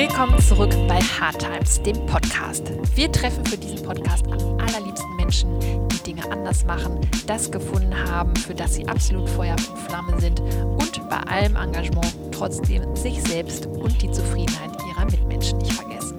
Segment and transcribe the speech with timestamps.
[0.00, 2.72] Willkommen zurück bei Hard Times, dem Podcast.
[2.94, 8.34] Wir treffen für diesen Podcast am allerliebsten Menschen, die Dinge anders machen, das gefunden haben,
[8.34, 13.66] für das sie absolut Feuer und Flamme sind und bei allem Engagement trotzdem sich selbst
[13.66, 16.16] und die Zufriedenheit ihrer Mitmenschen nicht vergessen.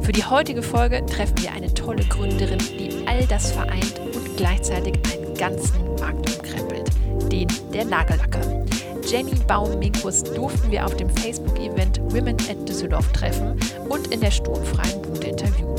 [0.00, 4.94] Für die heutige Folge treffen wir eine tolle Gründerin, die all das vereint und gleichzeitig
[5.14, 6.90] einen ganzen Markt umkrempelt,
[7.30, 8.64] den der Nagellacke.
[9.06, 15.02] Jenny Baum-Minkus durften wir auf dem Facebook-Event Women at Düsseldorf treffen und in der sturmfreien
[15.02, 15.72] Bude interviewen.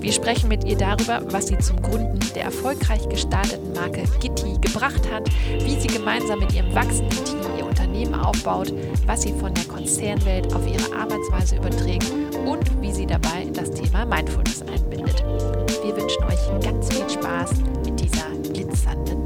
[0.00, 5.02] Wir sprechen mit ihr darüber, was sie zum Gründen der erfolgreich gestarteten Marke Gitti gebracht
[5.12, 5.28] hat,
[5.60, 8.72] wie sie gemeinsam mit ihrem wachsenden Team ihr Unternehmen aufbaut,
[9.06, 12.12] was sie von der Konzernwelt auf ihre Arbeitsweise überträgt
[12.44, 15.22] und wie sie dabei das Thema Mindfulness einbindet.
[15.84, 17.50] Wir wünschen euch ganz viel Spaß
[17.84, 19.21] mit dieser glitzernden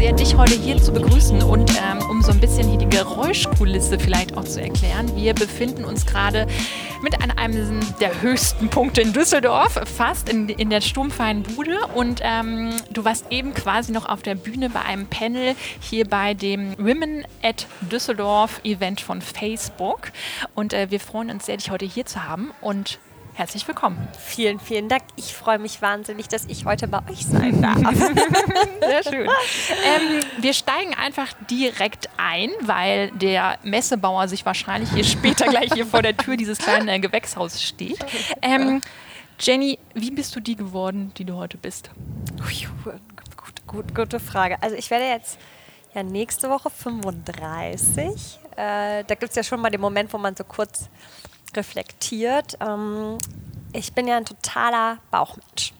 [0.00, 3.98] sehr, dich heute hier zu begrüßen und ähm, um so ein bisschen hier die Geräuschkulisse
[3.98, 5.14] vielleicht auch zu erklären.
[5.14, 6.46] Wir befinden uns gerade
[7.02, 11.76] mit an einem der höchsten Punkte in Düsseldorf, fast in, in der sturmfeinen Bude.
[11.94, 16.32] Und ähm, du warst eben quasi noch auf der Bühne bei einem Panel hier bei
[16.32, 20.12] dem Women at Düsseldorf Event von Facebook.
[20.54, 22.52] Und äh, wir freuen uns sehr, dich heute hier zu haben.
[22.62, 22.98] Und
[23.40, 24.06] Herzlich willkommen.
[24.18, 25.02] Vielen, vielen Dank.
[25.16, 27.78] Ich freue mich wahnsinnig, dass ich heute bei euch sein darf.
[28.80, 29.30] Sehr schön.
[29.82, 35.86] Ähm, wir steigen einfach direkt ein, weil der Messebauer sich wahrscheinlich hier später gleich hier
[35.86, 38.04] vor der Tür dieses kleinen äh, Gewächshauses steht.
[38.42, 38.82] Ähm,
[39.38, 41.90] Jenny, wie bist du die geworden, die du heute bist?
[42.84, 43.00] Gut,
[43.66, 44.62] gut, gute Frage.
[44.62, 45.38] Also ich werde jetzt
[45.94, 48.38] ja nächste Woche 35.
[48.54, 50.90] Äh, da gibt es ja schon mal den Moment, wo man so kurz
[51.56, 52.56] reflektiert.
[52.60, 53.18] Ähm,
[53.72, 55.72] ich bin ja ein totaler Bauchmensch.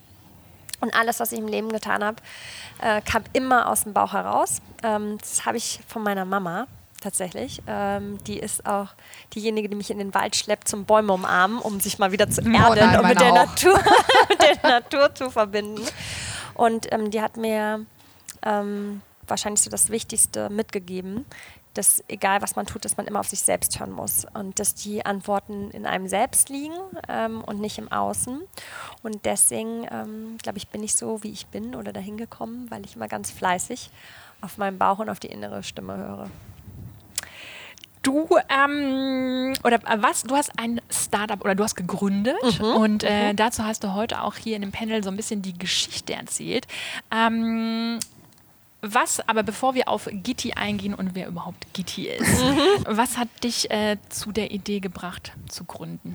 [0.80, 2.16] Und alles, was ich im Leben getan habe,
[2.80, 4.62] äh, kam immer aus dem Bauch heraus.
[4.82, 6.66] Ähm, das habe ich von meiner Mama
[7.00, 7.62] tatsächlich.
[7.66, 8.88] Ähm, die ist auch
[9.34, 12.40] diejenige, die mich in den Wald schleppt zum Bäume umarmen, um sich mal wieder zu
[12.40, 13.32] erden Oh nein, und mit der.
[13.32, 13.78] Natur,
[14.28, 15.82] mit der Natur zu verbinden.
[16.54, 17.84] Und ähm, die hat mir
[18.42, 21.24] ähm, wahrscheinlich so das Wichtigste mitgegeben,
[21.74, 24.74] dass egal was man tut, dass man immer auf sich selbst hören muss und dass
[24.74, 26.74] die Antworten in einem selbst liegen
[27.08, 28.40] ähm, und nicht im Außen.
[29.02, 32.84] Und deswegen, ähm, glaube ich, bin ich so, wie ich bin oder dahin gekommen, weil
[32.84, 33.90] ich immer ganz fleißig
[34.40, 36.30] auf meinen Bauch und auf die innere Stimme höre.
[38.02, 43.34] Du, ähm, oder äh, was, du hast ein Startup oder du hast gegründet und äh,
[43.34, 46.66] dazu hast du heute auch hier in dem Panel so ein bisschen die Geschichte erzählt.
[47.10, 48.00] Ähm,
[48.82, 52.42] was, aber bevor wir auf Gitti eingehen und wer überhaupt Gitti ist,
[52.86, 56.14] was hat dich äh, zu der Idee gebracht, zu gründen?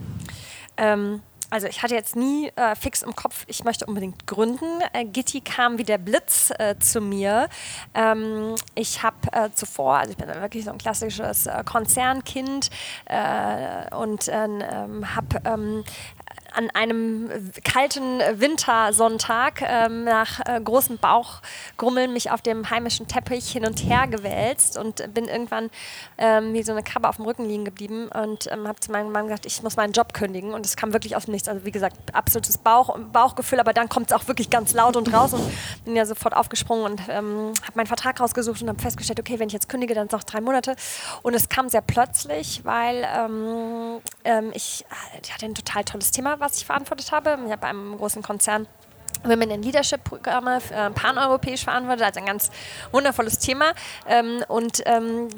[0.78, 4.82] Ähm, also ich hatte jetzt nie äh, fix im Kopf, ich möchte unbedingt gründen.
[4.94, 7.50] Äh, Gitti kam wie der Blitz äh, zu mir.
[7.94, 12.70] Ähm, ich habe äh, zuvor, also ich bin wirklich so ein klassisches äh, Konzernkind
[13.06, 15.84] äh, und ähm, habe ähm,
[16.56, 17.30] an einem
[17.64, 24.08] kalten Wintersonntag ähm, nach äh, großem Bauchgrummeln mich auf dem heimischen Teppich hin und her
[24.08, 25.70] gewälzt und bin irgendwann
[26.18, 29.12] ähm, wie so eine Krabbe auf dem Rücken liegen geblieben und ähm, habe zu meinem
[29.12, 31.48] Mann gesagt, ich muss meinen Job kündigen und es kam wirklich aus dem Nichts.
[31.48, 35.14] Also wie gesagt, absolutes Bauch, Bauchgefühl, aber dann kommt es auch wirklich ganz laut und
[35.14, 35.44] raus und
[35.84, 39.48] bin ja sofort aufgesprungen und ähm, habe meinen Vertrag rausgesucht und habe festgestellt, okay, wenn
[39.48, 40.76] ich jetzt kündige, dann sind es noch drei Monate.
[41.24, 44.86] Und es kam sehr plötzlich, weil ähm, ähm, ich,
[45.22, 47.38] ich hatte ein total tolles Thema, was ich verantwortet habe.
[47.46, 48.68] Ich habe bei einem großen Konzern
[49.24, 52.52] Women in Leadership Programme äh, paneuropäisch verantwortet, also ein ganz
[52.92, 53.74] wundervolles Thema.
[54.08, 55.30] Ähm, und ähm,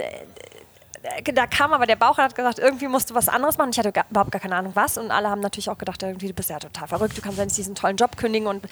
[1.34, 3.70] da kam aber der Bauch und hat gesagt, irgendwie musst du was anderes machen.
[3.72, 4.98] Ich hatte gar, überhaupt gar keine Ahnung was.
[4.98, 7.46] Und alle haben natürlich auch gedacht, irgendwie, du bist ja total verrückt, du kannst ja
[7.46, 8.48] nicht diesen tollen Job kündigen.
[8.48, 8.66] Und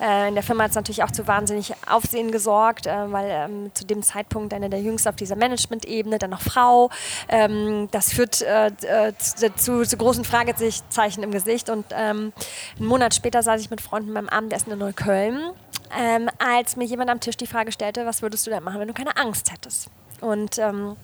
[0.00, 3.70] äh, in der Firma hat es natürlich auch zu wahnsinnig Aufsehen gesorgt, äh, weil ähm,
[3.74, 6.90] zu dem Zeitpunkt eine der Jüngsten auf dieser Management-Ebene, dann noch Frau,
[7.28, 11.70] ähm, das führt äh, äh, zu, zu, zu großen Fragezeichen im Gesicht.
[11.70, 12.32] Und ähm,
[12.78, 15.50] einen Monat später saß ich mit Freunden beim Abendessen in Neukölln,
[15.98, 18.88] ähm, als mir jemand am Tisch die Frage stellte, was würdest du denn machen, wenn
[18.88, 19.88] du keine Angst hättest?
[20.20, 20.96] Und ähm,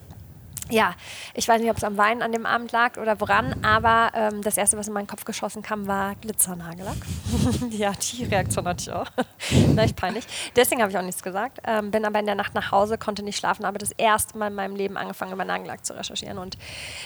[0.70, 0.94] ja,
[1.34, 4.42] ich weiß nicht, ob es am Wein an dem Abend lag oder woran, aber ähm,
[4.42, 6.96] das Erste, was in meinen Kopf geschossen kam, war Glitzernagellack.
[7.70, 9.06] ja, die Reaktion hatte ich auch.
[9.74, 10.24] Na, peinlich.
[10.56, 11.60] Deswegen habe ich auch nichts gesagt.
[11.64, 14.48] Ähm, bin aber in der Nacht nach Hause, konnte nicht schlafen, aber das erste Mal
[14.48, 16.58] in meinem Leben angefangen, über Nagellack zu recherchieren und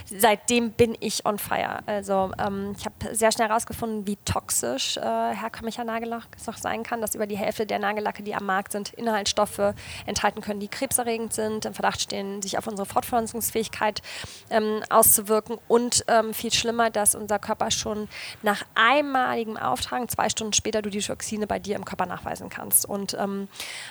[0.06, 1.80] seitdem bin ich on fire.
[1.86, 7.00] Also ähm, ich habe sehr schnell herausgefunden, wie toxisch äh, herkömmlicher Nagellack noch sein kann,
[7.00, 9.74] dass über die Hälfte der Nagellacke, die am Markt sind, Inhaltsstoffe
[10.06, 14.02] enthalten können, die krebserregend sind, im Verdacht stehen, sich auf unsere Fortpflanzungs Leistungsfähigkeit
[14.50, 18.08] ähm, auszuwirken und ähm, viel schlimmer, dass unser Körper schon
[18.42, 22.86] nach einmaligem Auftragen zwei Stunden später du die Toxine bei dir im Körper nachweisen kannst.
[22.86, 23.48] Und ähm,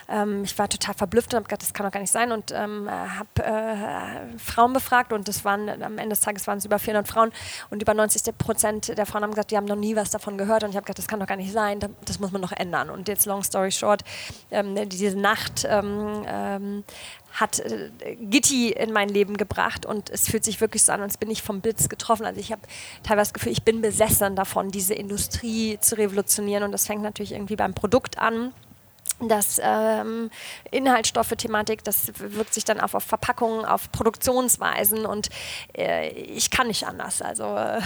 [0.08, 2.52] ähm, ich war total verblüfft und habe gedacht, das kann doch gar nicht sein und
[2.52, 6.80] ähm, habe äh, Frauen befragt und das waren am Ende des Tages waren es über
[6.80, 7.32] 400 Frauen
[7.70, 10.64] und über 90 Prozent der Frauen haben gesagt, die haben noch nie was davon gehört
[10.64, 12.90] und ich habe gedacht, das kann doch gar nicht sein, das muss man noch ändern.
[12.90, 14.04] Und jetzt long story short,
[14.52, 15.68] ähm, diese Nacht
[17.34, 21.18] hat äh, Gitti in mein Leben gebracht und es fühlt sich wirklich so an, als
[21.18, 22.26] bin ich vom Blitz getroffen.
[22.26, 22.62] Also ich habe
[23.04, 27.32] teilweise das Gefühl, ich bin besessen davon, diese Industrie zu revolutionieren und das fängt natürlich
[27.34, 28.54] irgendwie beim Produkt an
[29.22, 30.30] das ähm,
[30.72, 35.30] Inhaltsstoffe-Thematik, das wirkt sich dann auf, auf Verpackungen, auf Produktionsweisen und
[35.78, 37.22] äh, ich kann nicht anders.
[37.22, 37.82] Also äh,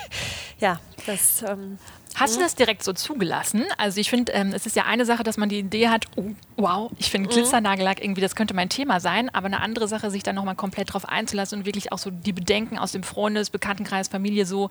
[0.60, 1.42] ja, das.
[1.42, 1.78] Ähm,
[2.14, 2.44] Hast du mhm.
[2.44, 3.64] das direkt so zugelassen?
[3.76, 6.30] Also ich finde, ähm, es ist ja eine Sache, dass man die Idee hat, oh,
[6.56, 7.32] wow, ich finde mhm.
[7.32, 10.92] Glitzernagellack irgendwie, das könnte mein Thema sein, aber eine andere Sache, sich dann nochmal komplett
[10.92, 14.70] drauf einzulassen und wirklich auch so die Bedenken aus dem Freundes-, Bekanntenkreis, Familie so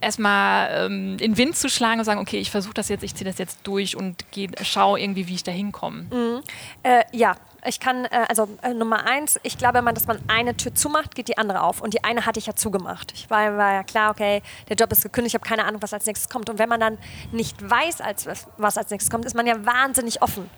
[0.00, 3.28] erstmal ähm, in Wind zu schlagen und sagen, okay, ich versuche das jetzt, ich ziehe
[3.28, 4.24] das jetzt durch und
[4.62, 6.02] schaue irgendwie, wie ich da hinkomme.
[6.02, 6.40] Mhm.
[6.82, 10.56] Äh, ja, ich kann, äh, also äh, Nummer eins, ich glaube immer, dass man eine
[10.56, 11.80] Tür zumacht, geht die andere auf.
[11.80, 13.12] Und die eine hatte ich ja zugemacht.
[13.14, 15.92] Ich war, war ja klar, okay, der Job ist gekündigt, ich habe keine Ahnung, was
[15.92, 16.48] als nächstes kommt.
[16.50, 16.98] Und wenn man dann
[17.32, 18.26] nicht weiß, als,
[18.56, 20.48] was als nächstes kommt, ist man ja wahnsinnig offen.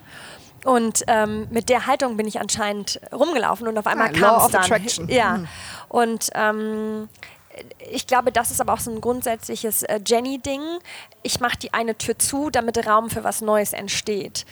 [0.64, 4.52] Und ähm, mit der Haltung bin ich anscheinend rumgelaufen und auf einmal ja, kam es
[4.52, 4.62] dann.
[4.62, 5.08] Attraction.
[5.08, 5.38] Ja.
[5.38, 5.48] Mhm.
[5.88, 7.08] Und ähm,
[7.90, 10.60] ich glaube, das ist aber auch so ein grundsätzliches äh, Jenny-Ding.
[11.22, 14.44] Ich mache die eine Tür zu, damit Raum für was Neues entsteht.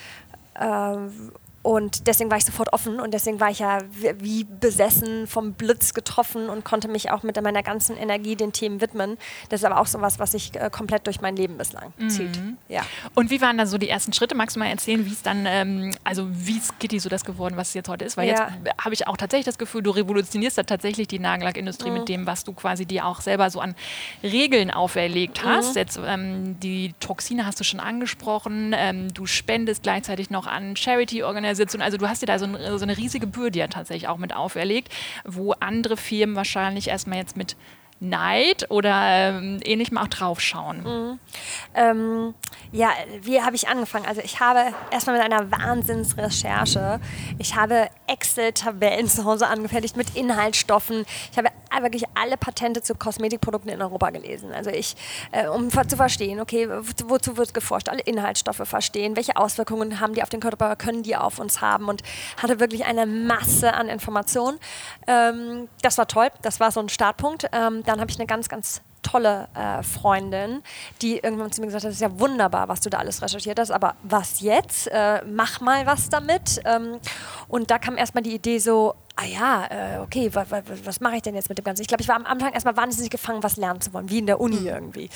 [0.59, 1.31] Ähm,
[1.61, 3.79] und deswegen war ich sofort offen und deswegen war ich ja
[4.19, 8.79] wie besessen vom Blitz getroffen und konnte mich auch mit meiner ganzen Energie den Themen
[8.79, 9.17] widmen.
[9.49, 12.09] Das ist aber auch so was, was sich äh, komplett durch mein Leben bislang mhm.
[12.09, 12.39] zieht.
[12.69, 12.83] Ja.
[13.13, 14.35] Und wie waren dann so die ersten Schritte?
[14.35, 17.57] Magst du mal erzählen, wie es dann, ähm, also wie ist Gitti so das geworden,
[17.57, 18.15] was es jetzt heute ist?
[18.15, 18.33] Weil ja.
[18.33, 21.97] jetzt habe ich auch tatsächlich das Gefühl, du revolutionierst da tatsächlich die Nagellackindustrie mhm.
[21.97, 23.75] mit dem, was du quasi dir auch selber so an
[24.23, 25.71] Regeln auferlegt hast.
[25.71, 25.77] Mhm.
[25.77, 28.73] Jetzt ähm, die Toxine hast du schon angesprochen.
[28.77, 31.81] Ähm, du spendest gleichzeitig noch an Charity-Organisationen Situation.
[31.81, 34.35] Also du hast dir da so, ein, so eine riesige Bürde ja tatsächlich auch mit
[34.35, 34.91] auferlegt,
[35.25, 37.55] wo andere Firmen wahrscheinlich erstmal jetzt mit
[37.99, 40.83] Neid oder ähm, ähnlichem auch draufschauen?
[40.83, 41.19] Mhm.
[41.75, 42.33] Ähm,
[42.71, 42.89] ja,
[43.21, 44.05] wie habe ich angefangen?
[44.05, 46.99] Also ich habe erstmal mit einer Wahnsinnsrecherche,
[47.37, 51.05] ich habe Excel-Tabellen zu Hause angefertigt mit Inhaltsstoffen.
[51.31, 51.49] Ich habe
[51.81, 54.51] wirklich alle Patente zu Kosmetikprodukten in Europa gelesen.
[54.51, 54.95] Also ich,
[55.31, 56.67] äh, um zu verstehen, okay,
[57.05, 61.15] wozu wird geforscht, alle Inhaltsstoffe verstehen, welche Auswirkungen haben die auf den Körper, können die
[61.15, 62.01] auf uns haben und
[62.41, 64.59] hatte wirklich eine Masse an Informationen.
[65.07, 67.45] Ähm, das war toll, das war so ein Startpunkt.
[67.51, 70.61] Ähm, dann habe ich eine ganz, ganz tolle äh, Freundin,
[71.01, 73.59] die irgendwann zu mir gesagt hat, das ist ja wunderbar, was du da alles recherchiert
[73.59, 74.87] hast, aber was jetzt?
[74.87, 76.61] Äh, mach mal was damit.
[76.65, 76.99] Ähm,
[77.47, 81.17] und da kam erstmal die Idee so, ah ja, äh, okay, wa, wa, was mache
[81.17, 81.81] ich denn jetzt mit dem Ganzen?
[81.81, 84.27] Ich glaube, ich war am Anfang erstmal wahnsinnig gefangen, was lernen zu wollen, wie in
[84.27, 84.67] der Uni mhm.
[84.67, 85.09] irgendwie.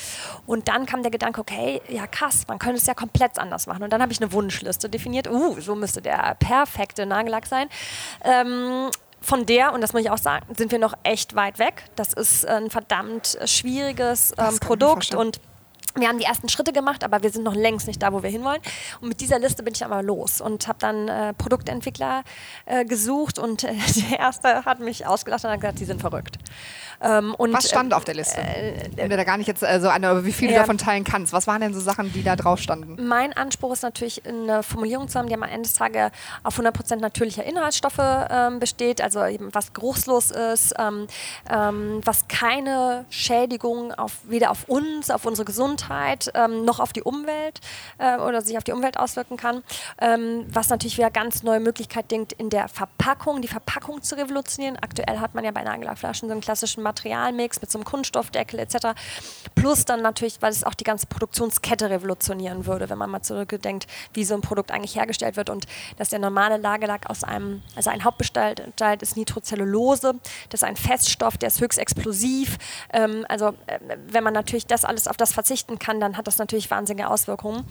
[0.46, 3.82] Und dann kam der Gedanke, okay, ja krass, man könnte es ja komplett anders machen.
[3.82, 7.68] Und dann habe ich eine Wunschliste definiert, uh, so müsste der perfekte Nagellack sein.
[8.22, 8.90] Ähm,
[9.24, 11.84] von der, und das muss ich auch sagen, sind wir noch echt weit weg.
[11.96, 15.40] Das ist ein verdammt schwieriges ähm, Produkt und
[15.96, 18.30] wir haben die ersten Schritte gemacht, aber wir sind noch längst nicht da, wo wir
[18.30, 18.60] hinwollen.
[19.00, 22.24] Und mit dieser Liste bin ich aber los und habe dann äh, Produktentwickler
[22.66, 23.74] äh, gesucht und äh,
[24.10, 26.38] der erste hat mich ausgelacht und hat gesagt, die sind verrückt.
[27.00, 28.40] Ähm, und, Was stand äh, auf der Liste?
[28.40, 31.04] Äh, Wenn wir da gar nicht jetzt äh, so eine, wie viel du davon teilen
[31.04, 31.32] kannst.
[31.32, 33.06] Was waren denn so Sachen, die da drauf standen?
[33.06, 36.10] Mein Anspruch ist natürlich, eine Formulierung zu haben, die am Ende des Tages
[36.42, 41.06] auf 100% natürlicher Inhaltsstoffe ähm, besteht, also eben was geruchslos ist, ähm,
[41.50, 45.83] ähm, was keine Schädigung auf, weder auf uns, auf unsere Gesundheit,
[46.34, 47.60] ähm, noch auf die Umwelt
[47.98, 49.62] äh, oder sich auf die Umwelt auswirken kann.
[50.00, 54.76] Ähm, was natürlich wieder ganz neue Möglichkeit denkt, in der Verpackung, die Verpackung zu revolutionieren.
[54.80, 58.88] Aktuell hat man ja bei Nagellackflaschen so einen klassischen Materialmix mit so einem Kunststoffdeckel etc.
[59.54, 63.86] Plus dann natürlich, weil es auch die ganze Produktionskette revolutionieren würde, wenn man mal zurückdenkt,
[64.12, 67.90] wie so ein Produkt eigentlich hergestellt wird und dass der normale Lagerlack aus einem, also
[67.90, 70.14] ein Hauptbestandteil ist Nitrocellulose,
[70.48, 72.58] das ist ein Feststoff, der ist höchst explosiv.
[72.92, 76.38] Ähm, also äh, wenn man natürlich das alles auf das verzichten kann, dann hat das
[76.38, 77.64] natürlich wahnsinnige Auswirkungen.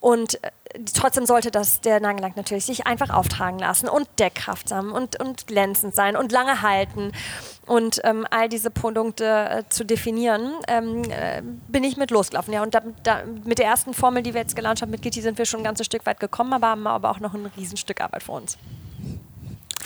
[0.00, 0.50] Und äh,
[0.94, 5.94] trotzdem sollte das der Nagellack natürlich sich einfach auftragen lassen und deckkraftsam und, und glänzend
[5.94, 7.12] sein und lange halten.
[7.66, 12.54] Und ähm, all diese Produkte äh, zu definieren, ähm, äh, bin ich mit losgelaufen.
[12.54, 15.20] Ja, und da, da, mit der ersten Formel, die wir jetzt gelauncht haben, mit Gitti,
[15.22, 18.00] sind wir schon ein ganzes Stück weit gekommen, aber haben aber auch noch ein Riesenstück
[18.00, 18.58] Arbeit vor uns.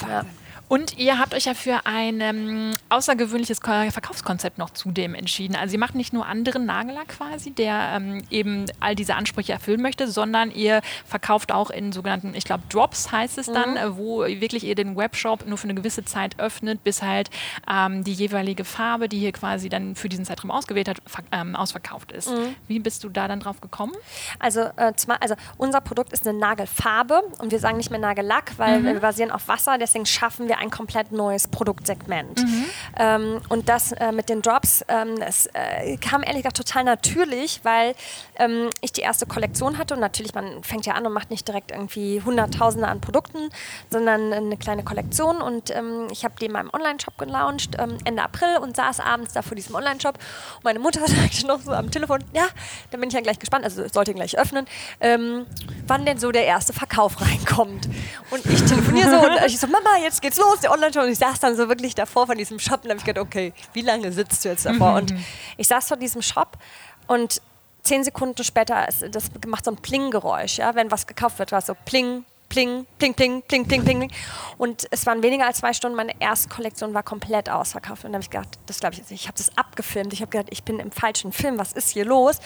[0.06, 0.24] Ja.
[0.70, 5.56] Und ihr habt euch ja für ein ähm, außergewöhnliches Verkaufskonzept noch zudem entschieden.
[5.56, 9.82] Also ihr macht nicht nur anderen Nagellack quasi, der ähm, eben all diese Ansprüche erfüllen
[9.82, 13.76] möchte, sondern ihr verkauft auch in sogenannten, ich glaube, Drops heißt es dann, mhm.
[13.78, 17.30] äh, wo wirklich ihr den Webshop nur für eine gewisse Zeit öffnet, bis halt
[17.68, 20.98] ähm, die jeweilige Farbe, die hier quasi dann für diesen Zeitraum ausgewählt hat,
[21.32, 22.30] ähm, ausverkauft ist.
[22.30, 22.54] Mhm.
[22.68, 23.94] Wie bist du da dann drauf gekommen?
[24.38, 28.78] Also, äh, also unser Produkt ist eine Nagelfarbe und wir sagen nicht mehr Nagellack, weil
[28.78, 28.84] mhm.
[28.84, 32.38] wir basieren auf Wasser, deswegen schaffen wir ein komplett neues Produktsegment.
[32.38, 32.64] Mhm.
[32.98, 37.60] Ähm, und das äh, mit den Drops, ähm, das äh, kam ehrlich gesagt total natürlich,
[37.64, 37.94] weil
[38.36, 41.48] ähm, ich die erste Kollektion hatte und natürlich, man fängt ja an und macht nicht
[41.48, 43.50] direkt irgendwie Hunderttausende an Produkten,
[43.90, 48.22] sondern eine kleine Kollektion und ähm, ich habe die in meinem Online-Shop gelauncht ähm, Ende
[48.22, 50.18] April und saß abends da vor diesem Online-Shop
[50.56, 52.46] und meine Mutter sagte noch so am Telefon, ja,
[52.90, 54.66] dann bin ich ja gleich gespannt, also sollte ihn gleich öffnen,
[55.00, 55.46] ähm,
[55.86, 57.88] wann denn so der erste Verkauf reinkommt.
[58.30, 61.04] Und ich telefoniere so und ich so, Mama, jetzt geht's los, der Online-Shop.
[61.04, 63.52] Und ich saß dann so wirklich davor von diesem Shop und habe ich gedacht, okay,
[63.72, 64.94] wie lange sitzt du jetzt davor?
[64.94, 65.14] Und
[65.56, 66.58] ich saß vor diesem Shop
[67.06, 67.40] und
[67.82, 71.74] zehn Sekunden später, das macht so ein Pling-Geräusch, ja, wenn was gekauft wird, war so
[71.84, 74.12] Pling, Pling, Pling, Pling, Pling, Pling, Pling.
[74.58, 75.96] Und es waren weniger als zwei Stunden.
[75.96, 78.04] Meine erste Kollektion war komplett ausverkauft.
[78.04, 79.22] Und da habe ich gedacht, das glaube ich jetzt nicht.
[79.22, 80.12] Ich habe das abgefilmt.
[80.12, 81.58] Ich habe gedacht, ich bin im falschen Film.
[81.58, 82.40] Was ist hier los?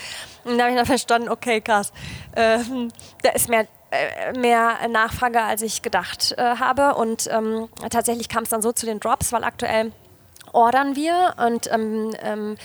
[0.44, 1.90] Und da habe ich dann verstanden, okay, krass.
[2.32, 2.58] Äh,
[3.22, 3.66] da ist mehr
[4.38, 6.94] mehr Nachfrage, als ich gedacht äh, habe.
[6.94, 9.92] Und ähm, tatsächlich kam es dann so zu den Drops, weil aktuell
[10.54, 12.56] ordern wir und ähm, ähm,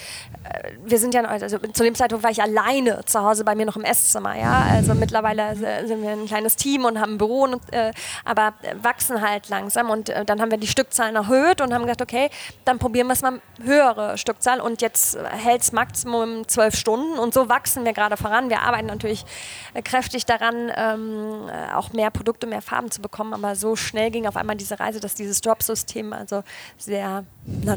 [0.43, 3.65] äh, wir sind ja, also zu dem Zeitpunkt war ich alleine zu Hause bei mir
[3.65, 7.43] noch im Esszimmer, ja, also mittlerweile sind wir ein kleines Team und haben ein Büro,
[7.43, 7.91] und, äh,
[8.25, 12.01] aber wachsen halt langsam und äh, dann haben wir die Stückzahlen erhöht und haben gesagt,
[12.01, 12.29] okay,
[12.65, 17.33] dann probieren wir es mal höhere Stückzahl und jetzt hält es Maximum zwölf Stunden und
[17.33, 18.49] so wachsen wir gerade voran.
[18.49, 19.25] Wir arbeiten natürlich
[19.73, 24.11] äh, kräftig daran, ähm, äh, auch mehr Produkte, mehr Farben zu bekommen, aber so schnell
[24.11, 26.43] ging auf einmal diese Reise, dass dieses Drop-System also
[26.77, 27.23] sehr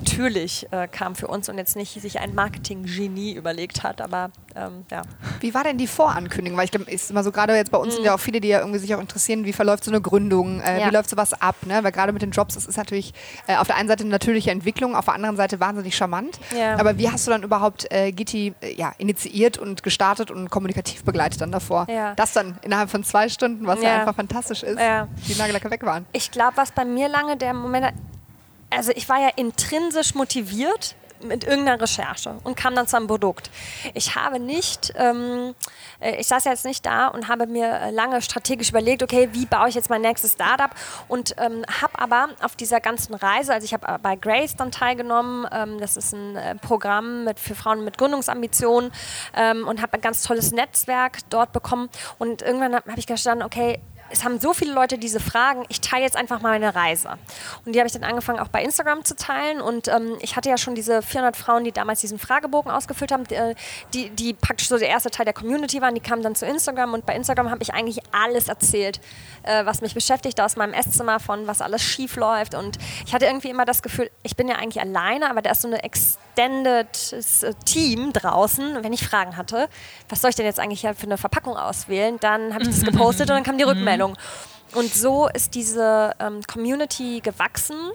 [0.03, 4.85] natürlich äh, kam für uns und jetzt nicht sich ein Marketing-Genie überlegt hat, aber ähm,
[4.91, 5.03] ja.
[5.41, 6.59] Wie war denn die Vorankündigung?
[6.59, 7.97] Weil ich glaube, ist immer so, gerade jetzt bei uns mhm.
[7.97, 10.61] sind ja auch viele, die ja irgendwie sich auch interessieren, wie verläuft so eine Gründung,
[10.61, 10.89] äh, ja.
[10.89, 11.83] wie läuft sowas ab, ne?
[11.83, 13.15] Weil gerade mit den Jobs, das ist natürlich
[13.47, 16.39] äh, auf der einen Seite eine natürliche Entwicklung, auf der anderen Seite wahnsinnig charmant.
[16.57, 16.79] Ja.
[16.79, 21.05] Aber wie hast du dann überhaupt äh, Gitti äh, ja, initiiert und gestartet und kommunikativ
[21.05, 21.87] begleitet dann davor?
[21.89, 22.15] Ja.
[22.15, 26.07] Das dann innerhalb von zwei Stunden, was ja, einfach fantastisch ist, die Nagellacker weg waren.
[26.13, 27.93] Ich glaube, was bei mir lange der Moment
[28.75, 33.51] also ich war ja intrinsisch motiviert mit irgendeiner Recherche und kam dann zu einem Produkt.
[33.95, 35.55] Ich habe nicht, ähm,
[36.01, 39.69] äh, ich saß jetzt nicht da und habe mir lange strategisch überlegt, okay, wie baue
[39.69, 40.71] ich jetzt mein nächstes Startup
[41.09, 45.47] und ähm, habe aber auf dieser ganzen Reise, also ich habe bei Grace dann teilgenommen,
[45.53, 48.93] ähm, das ist ein äh, Programm mit, für Frauen mit Gründungsambitionen
[49.37, 51.89] ähm, und habe ein ganz tolles Netzwerk dort bekommen
[52.19, 53.81] und irgendwann habe hab ich gestanden, okay,
[54.13, 57.11] es haben so viele Leute diese Fragen, ich teile jetzt einfach mal meine Reise.
[57.65, 59.61] Und die habe ich dann angefangen auch bei Instagram zu teilen.
[59.61, 63.25] Und ähm, ich hatte ja schon diese 400 Frauen, die damals diesen Fragebogen ausgefüllt haben,
[63.31, 63.55] äh,
[63.95, 65.95] die, die praktisch so der erste Teil der Community waren.
[65.95, 69.01] Die kamen dann zu Instagram und bei Instagram habe ich eigentlich alles erzählt,
[69.45, 72.55] äh, was mich beschäftigt aus meinem Esszimmer, von was alles schief läuft.
[72.55, 75.63] Und ich hatte irgendwie immer das Gefühl, ich bin ja eigentlich alleine, aber da ist
[75.63, 78.83] so eine extended äh, Team draußen.
[78.83, 79.69] Wenn ich Fragen hatte,
[80.09, 83.31] was soll ich denn jetzt eigentlich für eine Verpackung auswählen, dann habe ich das gepostet
[83.31, 84.02] und dann kam die Rückmeldung.
[84.03, 84.17] Meinung.
[84.75, 87.93] Und so ist diese ähm, Community gewachsen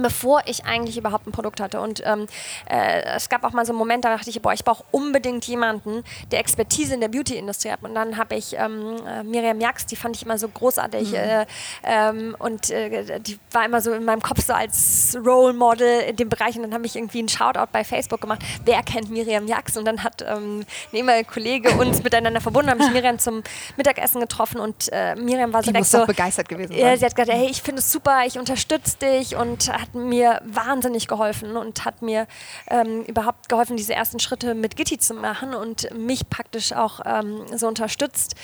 [0.00, 1.80] bevor ich eigentlich überhaupt ein Produkt hatte.
[1.80, 2.26] Und ähm,
[2.68, 5.44] äh, es gab auch mal so einen Moment, da dachte ich, boah, ich brauche unbedingt
[5.46, 7.82] jemanden, der Expertise in der Beauty-Industrie hat.
[7.82, 11.10] Und dann habe ich ähm, äh, Miriam Jax, die fand ich immer so großartig.
[11.10, 11.14] Mhm.
[11.14, 11.46] Äh,
[11.84, 16.16] ähm, und äh, die war immer so in meinem Kopf so als Role Model in
[16.16, 16.56] dem Bereich.
[16.56, 18.40] Und dann habe ich irgendwie einen Shoutout bei Facebook gemacht.
[18.64, 19.76] Wer kennt Miriam Jax?
[19.76, 23.42] Und dann hat ähm, ein ehemaliger Kollege uns miteinander verbunden, habe ich Miriam zum
[23.76, 26.74] Mittagessen getroffen und äh, Miriam war die direkt so begeistert gewesen.
[26.74, 30.40] Ja, sie hat gesagt, hey, ich finde es super, ich unterstütze dich und hat mir
[30.44, 32.26] wahnsinnig geholfen und hat mir
[32.68, 37.46] ähm, überhaupt geholfen, diese ersten Schritte mit Gitti zu machen und mich praktisch auch ähm,
[37.56, 38.34] so unterstützt,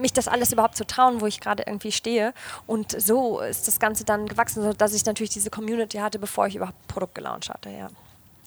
[0.00, 2.32] mich das alles überhaupt zu trauen, wo ich gerade irgendwie stehe.
[2.66, 6.56] Und so ist das Ganze dann gewachsen, sodass ich natürlich diese Community hatte, bevor ich
[6.56, 7.70] überhaupt ein Produkt gelauncht hatte.
[7.70, 7.88] Ja.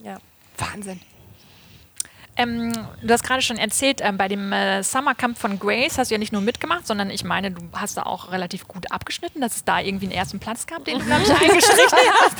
[0.03, 0.17] ja.
[0.57, 0.99] Wahnsinn.
[2.37, 2.71] Ähm,
[3.01, 6.15] du hast gerade schon erzählt, ähm, bei dem äh, Summer Camp von Grace hast du
[6.15, 9.57] ja nicht nur mitgemacht, sondern ich meine, du hast da auch relativ gut abgeschnitten, dass
[9.57, 12.37] es da irgendwie einen ersten Platz gab, den du, glaube ich, eingestrichen hast.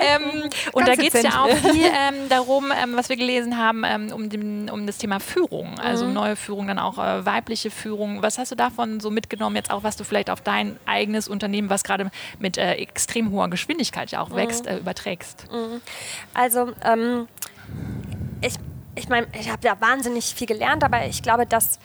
[0.00, 3.82] ähm, und da geht es ja auch viel ähm, darum, ähm, was wir gelesen haben,
[3.84, 6.12] ähm, um, den, um das Thema Führung, also mhm.
[6.12, 8.22] neue Führung, dann auch äh, weibliche Führung.
[8.22, 11.70] Was hast du davon so mitgenommen, jetzt auch, was du vielleicht auf dein eigenes Unternehmen,
[11.70, 14.36] was gerade mit äh, extrem hoher Geschwindigkeit ja auch mhm.
[14.36, 15.46] wächst, äh, überträgst?
[15.50, 15.80] Mhm.
[16.34, 16.72] Also,
[18.40, 18.54] ich,
[18.94, 21.78] ich meine, ich habe ja wahnsinnig viel gelernt, aber ich glaube, dass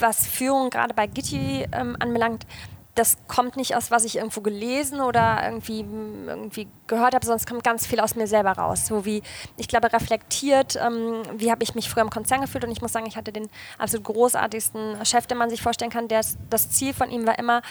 [0.00, 2.46] was Führung gerade bei Gitti ähm, anbelangt,
[2.94, 7.46] das kommt nicht aus, was ich irgendwo gelesen oder irgendwie, irgendwie gehört habe, sondern es
[7.46, 8.86] kommt ganz viel aus mir selber raus.
[8.86, 9.22] So wie,
[9.56, 12.92] ich glaube, reflektiert, ähm, wie habe ich mich früher im Konzern gefühlt und ich muss
[12.92, 13.48] sagen, ich hatte den
[13.78, 16.08] absolut großartigsten Chef, den man sich vorstellen kann.
[16.08, 17.62] Der, das Ziel von ihm war immer,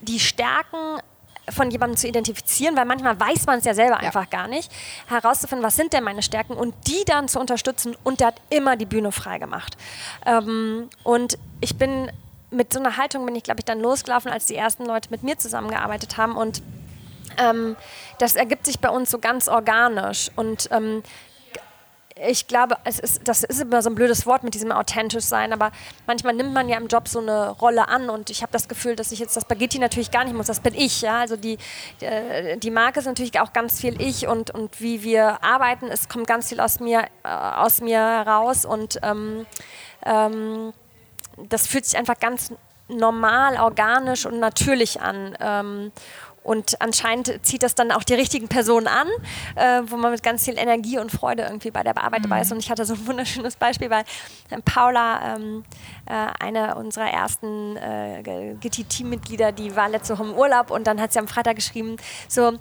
[0.00, 0.98] die Stärken
[1.50, 4.06] von jemandem zu identifizieren, weil manchmal weiß man es ja selber ja.
[4.06, 4.70] einfach gar nicht,
[5.08, 8.76] herauszufinden, was sind denn meine Stärken und die dann zu unterstützen und der hat immer
[8.76, 9.76] die Bühne frei gemacht.
[10.26, 12.10] Ähm, und ich bin
[12.50, 15.22] mit so einer Haltung bin ich, glaube ich, dann losgelaufen, als die ersten Leute mit
[15.22, 16.62] mir zusammengearbeitet haben und
[17.38, 17.76] ähm,
[18.18, 21.02] das ergibt sich bei uns so ganz organisch und ähm,
[22.28, 25.52] ich glaube, es ist, das ist immer so ein blödes Wort mit diesem authentisch sein,
[25.52, 25.72] aber
[26.06, 28.96] manchmal nimmt man ja im Job so eine Rolle an und ich habe das Gefühl,
[28.96, 31.58] dass ich jetzt das Spaghetti natürlich gar nicht muss, das bin ich, ja, also die,
[32.00, 36.08] äh, die Marke ist natürlich auch ganz viel ich und, und wie wir arbeiten, es
[36.08, 39.46] kommt ganz viel aus mir, äh, aus mir heraus und ähm,
[40.04, 40.72] ähm,
[41.48, 42.52] das fühlt sich einfach ganz
[42.90, 45.36] normal, organisch und natürlich an.
[45.40, 45.92] Ähm,
[46.50, 49.06] und anscheinend zieht das dann auch die richtigen Personen an,
[49.54, 52.30] äh, wo man mit ganz viel Energie und Freude irgendwie bei der Bearbeitung mhm.
[52.30, 52.50] dabei ist.
[52.50, 54.02] Und ich hatte so ein wunderschönes Beispiel, weil
[54.50, 55.62] äh, Paula, ähm,
[56.06, 61.12] äh, eine unserer ersten äh, Gitti-Teammitglieder, die war letzte Woche im Urlaub und dann hat
[61.12, 62.58] sie am Freitag geschrieben, so,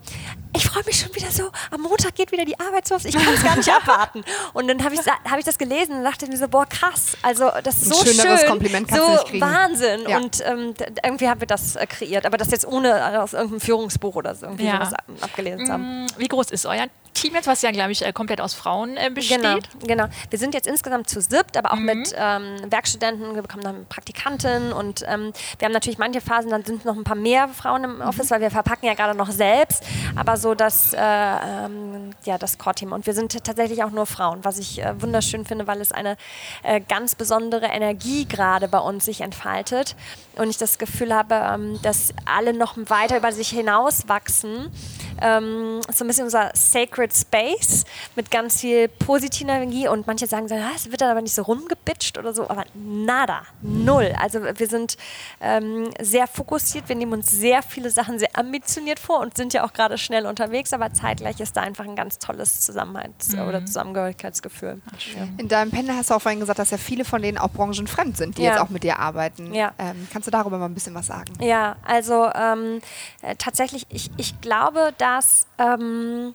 [0.55, 3.33] ich freue mich schon wieder so, am Montag geht wieder die Arbeit los, ich kann
[3.33, 4.23] es gar nicht abwarten.
[4.53, 7.49] Und dann habe ich, hab ich das gelesen und dachte mir so, boah, krass, also
[7.63, 9.01] das ist so schön, Kompliment so
[9.39, 10.07] Wahnsinn.
[10.07, 10.17] Ja.
[10.17, 13.61] Und ähm, irgendwie haben wir das äh, kreiert, aber das jetzt ohne äh, aus irgendeinem
[13.79, 14.85] Führungsbuch oder so irgendwie ja.
[14.85, 16.05] sowas abgelesen zu haben.
[16.05, 18.97] Mm, wie groß ist euer Team jetzt, was ja, glaube ich, äh, komplett aus Frauen
[18.97, 19.41] äh, besteht.
[19.41, 20.05] Genau, genau.
[20.29, 21.85] Wir sind jetzt insgesamt zu siebt, aber auch mhm.
[21.85, 23.35] mit ähm, Werkstudenten.
[23.35, 27.03] Wir bekommen dann Praktikanten und ähm, wir haben natürlich manche Phasen, dann sind noch ein
[27.03, 28.35] paar mehr Frauen im Office, mhm.
[28.35, 29.83] weil wir verpacken ja gerade noch selbst.
[30.15, 32.91] Aber so das, äh, ähm, ja, das Core-Team.
[32.91, 36.15] Und wir sind tatsächlich auch nur Frauen, was ich äh, wunderschön finde, weil es eine
[36.63, 39.95] äh, ganz besondere Energie gerade bei uns sich entfaltet.
[40.35, 44.71] Und ich das Gefühl habe, ähm, dass alle noch weiter über sich hinaus wachsen.
[45.21, 50.47] Ähm, so ein bisschen unser Sacred Space mit ganz viel positiver Energie und manche sagen
[50.47, 54.13] so, ah, es wird dann aber nicht so rumgebitscht oder so, aber nada, null.
[54.19, 54.97] Also wir sind
[55.41, 59.63] ähm, sehr fokussiert, wir nehmen uns sehr viele Sachen sehr ambitioniert vor und sind ja
[59.65, 63.47] auch gerade schnell unterwegs, aber zeitgleich ist da einfach ein ganz tolles Zusammenhalts- mhm.
[63.47, 64.81] oder Zusammengehörigkeitsgefühl.
[65.15, 65.27] Ja.
[65.37, 68.17] In deinem Panel hast du auch vorhin gesagt, dass ja viele von denen auch branchenfremd
[68.17, 68.51] sind, die ja.
[68.51, 69.53] jetzt auch mit dir arbeiten.
[69.53, 69.73] Ja.
[69.77, 71.33] Ähm, kannst du darüber mal ein bisschen was sagen?
[71.39, 72.81] Ja, also ähm,
[73.21, 76.33] äh, tatsächlich, ich, ich glaube, dass ähm,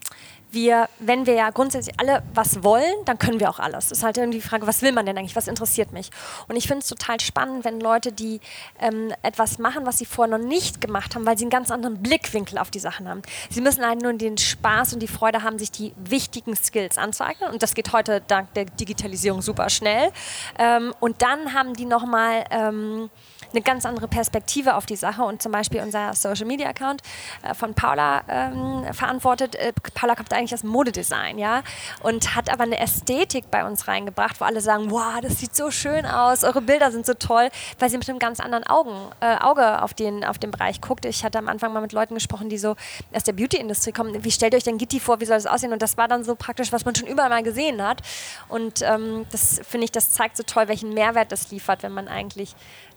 [0.54, 3.88] wir, wenn wir ja grundsätzlich alle was wollen, dann können wir auch alles.
[3.88, 6.10] Das ist halt irgendwie die Frage, was will man denn eigentlich, was interessiert mich?
[6.48, 8.40] Und ich finde es total spannend, wenn Leute, die
[8.80, 12.02] ähm, etwas machen, was sie vorher noch nicht gemacht haben, weil sie einen ganz anderen
[12.02, 13.22] Blickwinkel auf die Sachen haben.
[13.50, 17.50] Sie müssen halt nur den Spaß und die Freude haben, sich die wichtigen Skills anzueignen.
[17.50, 20.10] Und das geht heute dank der Digitalisierung super schnell.
[20.58, 22.44] Ähm, und dann haben die nochmal...
[22.50, 23.10] Ähm,
[23.52, 27.02] eine ganz andere Perspektive auf die Sache und zum Beispiel unser Social Media Account
[27.42, 29.54] äh, von Paula ähm, verantwortet.
[29.56, 31.62] Äh, Paula kommt eigentlich aus Modedesign, ja,
[32.02, 35.70] und hat aber eine Ästhetik bei uns reingebracht, wo alle sagen, wow, das sieht so
[35.70, 39.36] schön aus, eure Bilder sind so toll, weil sie mit einem ganz anderen Augen, äh,
[39.36, 41.04] Auge auf den, auf den Bereich guckt.
[41.04, 42.76] Ich hatte am Anfang mal mit Leuten gesprochen, die so
[43.12, 44.24] aus der Beauty-Industrie kommen.
[44.24, 45.20] Wie stellt ihr euch denn Gitti vor?
[45.20, 45.72] Wie soll das aussehen?
[45.72, 48.02] Und das war dann so praktisch, was man schon überall mal gesehen hat.
[48.48, 52.08] Und ähm, das finde ich, das zeigt so toll, welchen Mehrwert das liefert, wenn man
[52.08, 52.54] eigentlich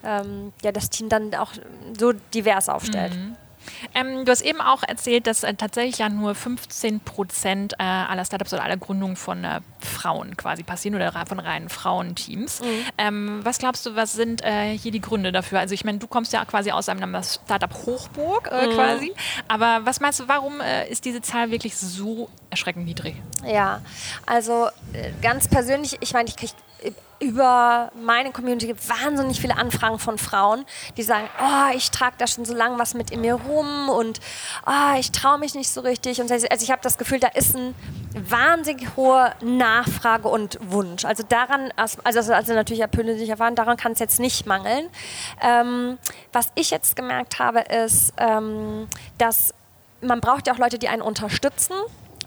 [0.07, 1.51] ähm, ja, das Team dann auch
[1.97, 3.13] so divers aufstellt.
[3.15, 3.35] Mhm.
[3.93, 8.25] Ähm, du hast eben auch erzählt, dass äh, tatsächlich ja nur 15 Prozent äh, aller
[8.25, 12.61] Startups oder aller Gründungen von äh, Frauen quasi passieren oder von reinen Frauenteams.
[12.61, 12.65] Mhm.
[12.97, 15.59] Ähm, was glaubst du, was sind äh, hier die Gründe dafür?
[15.59, 18.71] Also ich meine, du kommst ja quasi aus einem Startup Hochburg äh, mhm.
[18.71, 19.13] quasi,
[19.47, 23.15] aber was meinst du, warum äh, ist diese Zahl wirklich so erschreckend niedrig?
[23.45, 23.81] Ja,
[24.25, 24.69] also
[25.21, 26.53] ganz persönlich, ich meine, ich kriege
[27.19, 30.65] über meine Community gibt wahnsinnig viele Anfragen von Frauen,
[30.97, 34.19] die sagen, oh, ich trage da schon so lange was mit in mir rum und
[34.65, 36.21] oh, ich traue mich nicht so richtig.
[36.21, 37.73] Und also ich habe das Gefühl, da ist eine
[38.13, 41.05] wahnsinnig hohe Nachfrage und Wunsch.
[41.05, 44.87] Also daran, also, also natürlich erfüllen sich erfahren, daran kann es jetzt nicht mangeln.
[45.41, 45.97] Ähm,
[46.33, 48.87] was ich jetzt gemerkt habe, ist, ähm,
[49.17, 49.53] dass
[50.01, 51.73] man braucht ja auch Leute, die einen unterstützen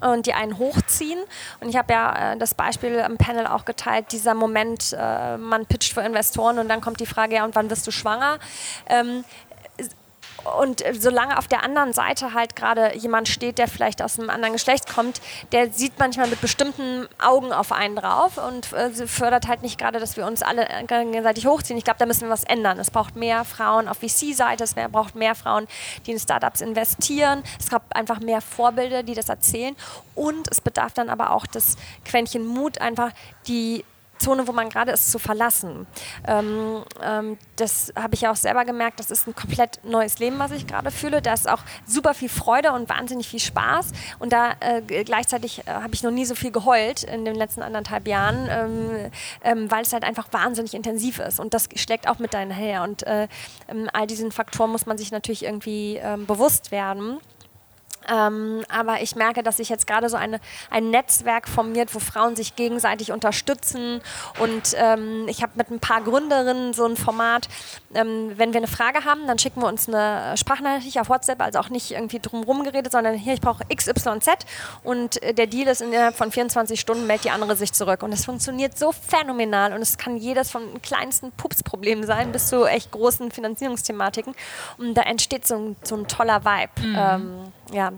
[0.01, 1.19] und die einen hochziehen.
[1.61, 5.67] Und ich habe ja äh, das Beispiel im Panel auch geteilt, dieser Moment, äh, man
[5.67, 8.39] pitcht für Investoren und dann kommt die Frage, ja, und wann wirst du schwanger?
[8.89, 9.25] Ähm,
[10.45, 14.31] und äh, solange auf der anderen Seite halt gerade jemand steht, der vielleicht aus einem
[14.31, 15.21] anderen Geschlecht kommt,
[15.53, 20.01] der sieht manchmal mit bestimmten Augen auf einen drauf und äh, fördert halt nicht gerade,
[20.01, 21.79] dass wir uns alle gegenseitig hochziehen.
[21.79, 22.79] Ich glaube, da müssen wir was ändern.
[22.79, 25.67] Es braucht mehr Frauen auf VC-Seite, es braucht mehr Frauen,
[26.07, 27.43] die in Startups investieren.
[27.59, 29.77] Es braucht einfach mehr Vorbilder, die das erzählen.
[30.15, 33.13] Und es bedarf dann aber auch das Quäntchen Mut, einfach
[33.47, 33.85] die
[34.21, 35.87] Zone, wo man gerade ist, zu verlassen.
[36.27, 40.39] Ähm, ähm, das habe ich ja auch selber gemerkt, das ist ein komplett neues Leben,
[40.39, 41.23] was ich gerade fühle.
[41.23, 43.93] Da ist auch super viel Freude und wahnsinnig viel Spaß.
[44.19, 47.63] Und da äh, gleichzeitig äh, habe ich noch nie so viel geheult in den letzten
[47.63, 49.11] anderthalb Jahren, ähm,
[49.43, 51.41] ähm, weil es halt einfach wahnsinnig intensiv ist.
[51.41, 52.83] Und das schlägt auch mit deinen her.
[52.83, 53.29] Und äh,
[53.69, 57.19] ähm, all diesen Faktoren muss man sich natürlich irgendwie ähm, bewusst werden.
[58.11, 62.37] Ähm, aber ich merke, dass sich jetzt gerade so eine, ein Netzwerk formiert, wo Frauen
[62.37, 64.01] sich gegenseitig unterstützen.
[64.39, 67.49] Und ähm, ich habe mit ein paar Gründerinnen so ein Format,
[67.95, 71.59] ähm, wenn wir eine Frage haben, dann schicken wir uns eine Sprachnachricht auf WhatsApp, also
[71.59, 74.29] auch nicht irgendwie drumherum geredet, sondern hier, ich brauche XYZ
[74.83, 78.03] und äh, der Deal ist innerhalb von 24 Stunden, meldet die andere sich zurück.
[78.03, 82.65] Und es funktioniert so phänomenal und es kann jedes von kleinsten Pupsproblemen sein bis zu
[82.65, 84.35] echt großen Finanzierungsthematiken.
[84.79, 86.87] Und da entsteht so ein, so ein toller Vibe.
[86.87, 87.53] Mhm.
[87.73, 87.93] Ja,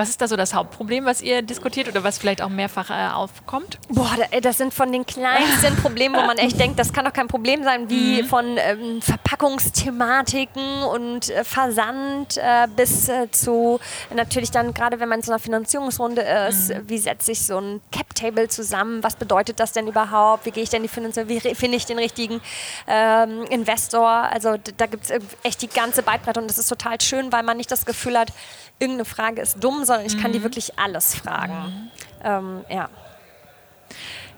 [0.00, 3.12] was ist da so das Hauptproblem, was ihr diskutiert oder was vielleicht auch mehrfach äh,
[3.12, 3.78] aufkommt?
[3.90, 7.28] Boah, das sind von den kleinsten Problemen, wo man echt denkt, das kann doch kein
[7.28, 8.26] Problem sein, wie mhm.
[8.26, 13.78] von ähm, Verpackungsthematiken und äh, Versand äh, bis äh, zu
[14.14, 16.88] natürlich dann gerade, wenn man in so einer Finanzierungsrunde ist, mhm.
[16.88, 19.02] wie setze ich so ein Cap-Table zusammen?
[19.02, 20.46] Was bedeutet das denn überhaupt?
[20.46, 21.28] Wie gehe ich denn die Finanzierung?
[21.28, 22.40] Wie finde ich den richtigen
[22.88, 24.08] ähm, Investor?
[24.08, 27.58] Also da gibt es echt die ganze Bandbreite und das ist total schön, weil man
[27.58, 28.32] nicht das Gefühl hat,
[28.80, 30.34] irgendeine Frage ist dumm, sondern ich kann mhm.
[30.34, 31.54] die wirklich alles fragen.
[31.54, 31.90] Mhm.
[32.24, 32.88] Ähm, ja.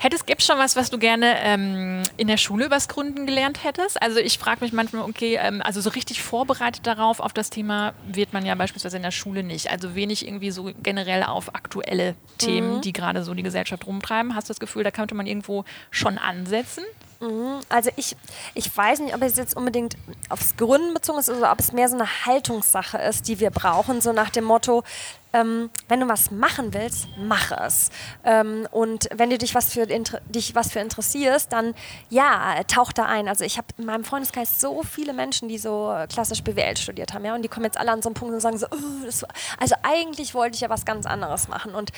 [0.03, 3.63] Hättest, gibt es schon was, was du gerne ähm, in der Schule übers Gründen gelernt
[3.63, 4.03] hättest?
[4.03, 7.95] Also ich frage mich manchmal, okay, ähm, also so richtig vorbereitet darauf, auf das Thema
[8.09, 9.71] wird man ja beispielsweise in der Schule nicht.
[9.71, 12.81] Also wenig irgendwie so generell auf aktuelle Themen, mhm.
[12.81, 14.35] die gerade so die Gesellschaft rumtreiben.
[14.35, 16.83] Hast du das Gefühl, da könnte man irgendwo schon ansetzen?
[17.21, 17.61] Mhm.
[17.69, 18.17] Also ich,
[18.55, 19.97] ich weiß nicht, ob es jetzt unbedingt
[20.29, 24.01] aufs Gründen bezogen ist oder ob es mehr so eine Haltungssache ist, die wir brauchen,
[24.01, 24.83] so nach dem Motto,
[25.33, 27.91] ähm, wenn du was machen willst, mach es.
[28.25, 31.75] Ähm, und wenn du dich was, für, dich was für interessierst, dann
[32.11, 33.29] ja, tauch da ein.
[33.29, 37.25] Also ich habe in meinem Freundeskreis so viele Menschen, die so klassisch BWL studiert haben,
[37.25, 39.27] ja, und die kommen jetzt alle an so einen Punkt und sagen so, oh,
[39.59, 41.75] also eigentlich wollte ich ja was ganz anderes machen.
[41.75, 41.93] Und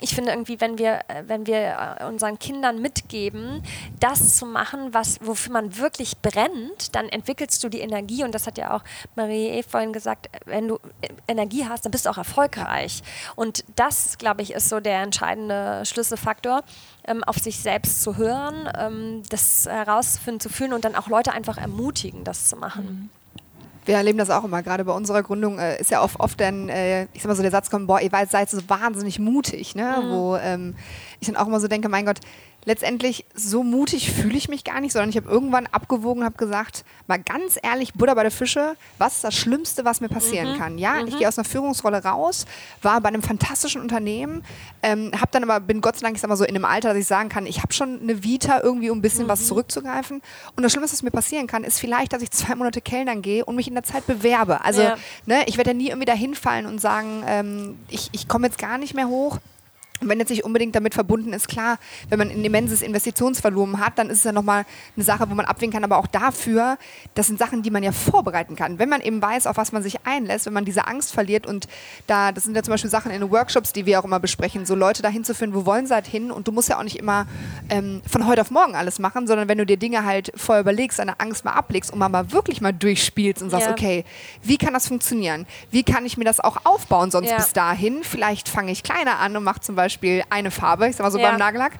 [0.00, 3.62] ich finde irgendwie, wenn wir, äh, wenn wir äh, unseren Kindern mitgeben,
[3.98, 8.46] das zu machen, was, wofür man wirklich brennt, dann entwickelst du die Energie und das
[8.46, 8.82] hat ja auch
[9.14, 9.62] Marie E.
[9.62, 13.02] vorhin gesagt, wenn du äh, Energie hast, dann bist du auch erfolgreich.
[13.36, 16.62] Und das, glaube ich, ist so der entscheidende Schlüsselfaktor,
[17.04, 21.32] ähm, auf sich selbst zu hören, ähm, das herauszufinden, zu fühlen und dann auch Leute
[21.32, 23.10] einfach ermutigen, das zu machen.
[23.12, 23.19] Mhm
[23.84, 24.62] wir erleben das auch immer.
[24.62, 27.42] Gerade bei unserer Gründung äh, ist ja oft, oft dann, äh, ich sag mal so,
[27.42, 30.02] der Satz kommt, boah, ihr seid so wahnsinnig mutig, ne?
[30.02, 30.10] Mhm.
[30.10, 30.74] Wo ähm,
[31.20, 32.20] ich dann auch immer so denke, mein Gott,
[32.64, 36.84] letztendlich so mutig fühle ich mich gar nicht, sondern ich habe irgendwann abgewogen, habe gesagt,
[37.06, 40.58] mal ganz ehrlich, Butter bei der Fische, was ist das Schlimmste, was mir passieren mhm.
[40.58, 40.78] kann?
[40.78, 41.08] Ja, mhm.
[41.08, 42.46] ich gehe aus einer Führungsrolle raus,
[42.82, 44.44] war bei einem fantastischen Unternehmen,
[44.82, 46.90] ähm, habe dann aber, bin Gott sei Dank, ich sag mal so in einem Alter,
[46.90, 49.28] dass ich sagen kann, ich habe schon eine Vita, irgendwie um ein bisschen mhm.
[49.28, 50.20] was zurückzugreifen.
[50.56, 53.44] Und das Schlimmste, was mir passieren kann, ist vielleicht, dass ich zwei Monate Kellnern gehe
[53.44, 54.64] und mich in der Zeit bewerbe.
[54.64, 54.96] Also, ja.
[55.26, 58.58] ne, ich werde ja nie irgendwie dahin fallen und sagen, ähm, ich, ich komme jetzt
[58.58, 59.38] gar nicht mehr hoch.
[60.00, 63.98] Und wenn jetzt nicht unbedingt damit verbunden ist, klar, wenn man ein immenses Investitionsvolumen hat,
[63.98, 64.64] dann ist es ja nochmal
[64.96, 65.84] eine Sache, wo man abwägen kann.
[65.84, 66.78] Aber auch dafür,
[67.14, 68.78] das sind Sachen, die man ja vorbereiten kann.
[68.78, 71.68] Wenn man eben weiß, auf was man sich einlässt, wenn man diese Angst verliert und
[72.06, 74.64] da, das sind ja zum Beispiel Sachen in den Workshops, die wir auch immer besprechen,
[74.64, 76.30] so Leute dahin zu führen, wo wollen sie halt hin?
[76.30, 77.26] Und du musst ja auch nicht immer
[77.68, 80.98] ähm, von heute auf morgen alles machen, sondern wenn du dir Dinge halt vorher überlegst,
[80.98, 83.72] deine Angst mal ablegst und mal wirklich mal durchspielst und sagst, ja.
[83.72, 84.04] okay,
[84.42, 85.46] wie kann das funktionieren?
[85.70, 87.36] Wie kann ich mir das auch aufbauen sonst ja.
[87.36, 88.02] bis dahin?
[88.02, 91.10] Vielleicht fange ich kleiner an und mache zum Beispiel Beispiel eine Farbe, ich sag mal
[91.10, 91.30] so ja.
[91.30, 91.72] beim Nagellack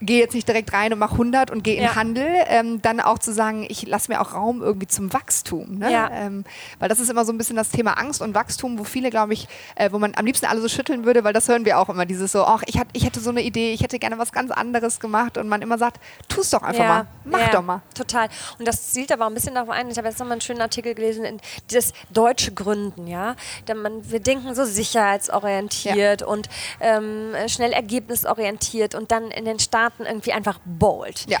[0.00, 1.94] gehe jetzt nicht direkt rein und mache 100 und gehe in ja.
[1.94, 5.78] Handel, ähm, dann auch zu sagen, ich lasse mir auch Raum irgendwie zum Wachstum.
[5.78, 5.90] Ne?
[5.90, 6.10] Ja.
[6.12, 6.44] Ähm,
[6.78, 9.32] weil das ist immer so ein bisschen das Thema Angst und Wachstum, wo viele, glaube
[9.32, 11.88] ich, äh, wo man am liebsten alle so schütteln würde, weil das hören wir auch
[11.88, 14.32] immer, dieses so, ach, ich, hat, ich hätte so eine Idee, ich hätte gerne was
[14.32, 16.88] ganz anderes gemacht und man immer sagt, tu es doch einfach ja.
[16.88, 17.48] mal, mach ja.
[17.48, 17.82] doch mal.
[17.94, 18.28] Total.
[18.58, 20.60] Und das zielt aber auch ein bisschen darauf ein, ich habe jetzt nochmal einen schönen
[20.60, 23.36] Artikel gelesen, in dieses deutsche Gründen, ja.
[23.68, 26.48] Denn man, wir denken so sicherheitsorientiert und
[26.80, 29.58] ähm, schnell ergebnisorientiert und dann in den
[29.94, 31.26] Staaten irgendwie einfach bold.
[31.28, 31.38] Ja.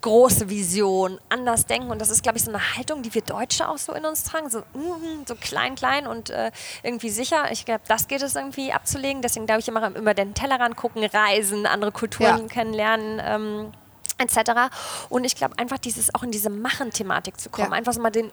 [0.00, 1.90] Große Vision, anders denken.
[1.90, 4.24] Und das ist, glaube ich, so eine Haltung, die wir Deutsche auch so in uns
[4.24, 4.50] tragen.
[4.50, 6.50] So, mm, so klein, klein und äh,
[6.82, 7.50] irgendwie sicher.
[7.50, 9.22] Ich glaube, das geht es irgendwie abzulegen.
[9.22, 12.48] Deswegen glaube ich immer, immer den Tellerrand gucken, reisen, andere Kulturen ja.
[12.48, 13.20] kennenlernen.
[13.24, 13.72] Ähm,
[14.18, 14.72] etc.
[15.08, 17.76] Und ich glaube einfach dieses auch in diese Machen-Thematik zu kommen, ja.
[17.76, 18.30] einfach so mal den,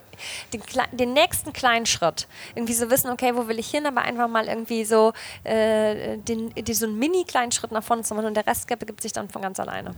[0.54, 4.28] den, den, nächsten kleinen Schritt, irgendwie so wissen, okay, wo will ich hin, aber einfach
[4.28, 8.28] mal irgendwie so äh, den, den, so einen mini kleinen Schritt nach vorne zu machen
[8.28, 9.94] und der Rest gibt sich dann von ganz alleine.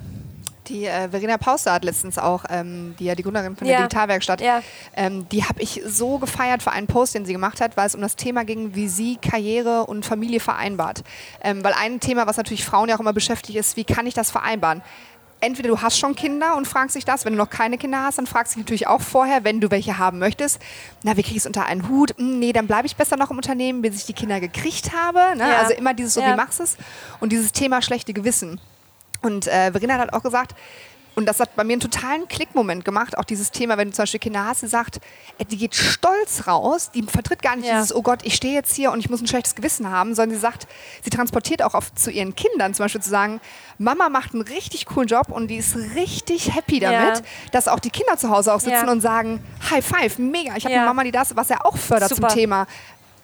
[0.67, 3.82] Die äh, Verena Pauster hat letztens auch, ähm, die ja die Gründerin von der ja.
[3.84, 4.62] Digitalwerkstatt, ja.
[4.95, 7.95] ähm, die habe ich so gefeiert für einen Post, den sie gemacht hat, weil es
[7.95, 11.04] um das Thema ging, wie sie Karriere und Familie vereinbart.
[11.41, 14.13] Ähm, weil ein Thema, was natürlich Frauen ja auch immer beschäftigt ist, wie kann ich
[14.13, 14.82] das vereinbaren?
[15.45, 18.17] Entweder du hast schon Kinder und fragst dich das, wenn du noch keine Kinder hast,
[18.17, 20.60] dann fragst du dich natürlich auch vorher, wenn du welche haben möchtest,
[21.03, 22.15] na, wie kriege ich es unter einen Hut?
[22.17, 25.19] Hm, nee, dann bleibe ich besser noch im Unternehmen, bis ich die Kinder gekriegt habe.
[25.38, 25.47] Ne?
[25.47, 25.58] Ja.
[25.60, 26.34] Also immer dieses so, ja.
[26.34, 26.77] wie machst du es?
[27.19, 28.60] Und dieses Thema schlechte Gewissen.
[29.21, 30.55] Und äh, Verena hat auch gesagt,
[31.15, 33.17] und das hat bei mir einen totalen Klickmoment gemacht.
[33.17, 34.99] Auch dieses Thema, wenn du zum Beispiel Kinder hast, die sagt,
[35.38, 37.75] äh, die geht stolz raus, die vertritt gar nicht ja.
[37.75, 40.36] dieses, oh Gott, ich stehe jetzt hier und ich muss ein schlechtes Gewissen haben, sondern
[40.36, 40.67] sie sagt,
[41.04, 43.39] sie transportiert auch oft zu ihren Kindern zum Beispiel zu sagen,
[43.78, 47.25] Mama macht einen richtig coolen Job und die ist richtig happy damit, ja.
[47.51, 48.91] dass auch die Kinder zu Hause auch sitzen ja.
[48.91, 52.10] und sagen, High Five, mega, ich habe eine Mama, die das, was ja auch fördert
[52.10, 52.30] Super.
[52.30, 52.67] zum Thema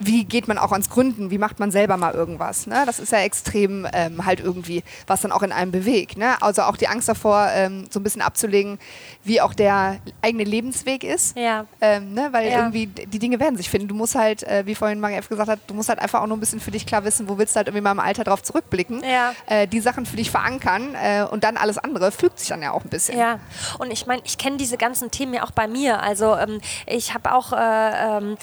[0.05, 2.67] wie geht man auch ans Gründen, wie macht man selber mal irgendwas.
[2.67, 2.83] Ne?
[2.85, 6.17] Das ist ja extrem ähm, halt irgendwie, was dann auch in einem bewegt.
[6.17, 6.41] Ne?
[6.41, 8.79] Also auch die Angst davor, ähm, so ein bisschen abzulegen,
[9.23, 11.37] wie auch der eigene Lebensweg ist.
[11.37, 11.65] Ja.
[11.79, 12.29] Ähm, ne?
[12.31, 12.59] Weil ja.
[12.59, 13.87] irgendwie die Dinge werden sich finden.
[13.87, 15.29] Du musst halt, äh, wie vorhin Marie F.
[15.29, 17.37] gesagt hat, du musst halt einfach auch nur ein bisschen für dich klar wissen, wo
[17.37, 19.33] willst du halt irgendwie mal im Alter drauf zurückblicken, ja.
[19.47, 22.71] äh, die Sachen für dich verankern äh, und dann alles andere fügt sich dann ja
[22.71, 23.17] auch ein bisschen.
[23.17, 23.39] Ja,
[23.79, 26.01] und ich meine, ich kenne diese ganzen Themen ja auch bei mir.
[26.01, 28.37] Also ähm, ich habe auch äh, ähm,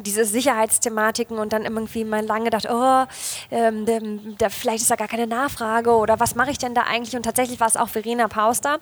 [0.00, 3.04] diese Sicherheitsthematik Thematiken und dann irgendwie mal lange gedacht, oh,
[3.50, 3.86] ähm,
[4.38, 7.16] der, vielleicht ist da gar keine Nachfrage oder was mache ich denn da eigentlich?
[7.16, 8.78] Und tatsächlich war es auch Verena Pauster,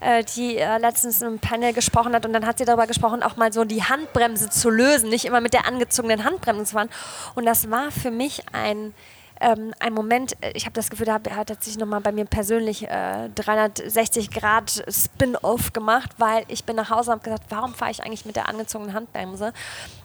[0.00, 3.36] äh, die äh, letztens im Panel gesprochen hat und dann hat sie darüber gesprochen, auch
[3.36, 6.90] mal so die Handbremse zu lösen, nicht immer mit der angezogenen Handbremse zu fahren.
[7.34, 8.94] Und das war für mich ein
[9.42, 12.88] ähm, ein Moment, äh, ich habe das Gefühl, da hat sich nochmal bei mir persönlich
[12.88, 17.90] äh, 360 Grad Spin-off gemacht, weil ich bin nach Hause und habe gesagt, warum fahre
[17.90, 19.52] ich eigentlich mit der angezogenen Handbremse?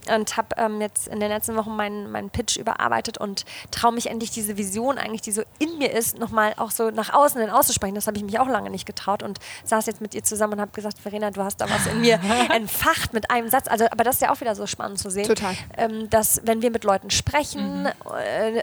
[0.09, 4.07] Und habe ähm, jetzt in den letzten Wochen meinen, meinen Pitch überarbeitet und traue mich
[4.07, 7.49] endlich diese Vision eigentlich, die so in mir ist, nochmal auch so nach außen hin
[7.49, 7.95] auszusprechen.
[7.95, 10.61] Das habe ich mich auch lange nicht getraut und saß jetzt mit ihr zusammen und
[10.61, 12.19] habe gesagt, Verena, du hast da was in mir
[12.53, 13.67] entfacht mit einem Satz.
[13.67, 15.27] Also, aber das ist ja auch wieder so spannend zu sehen.
[15.27, 15.55] Total.
[15.77, 17.89] Ähm, dass wenn wir mit Leuten sprechen mhm.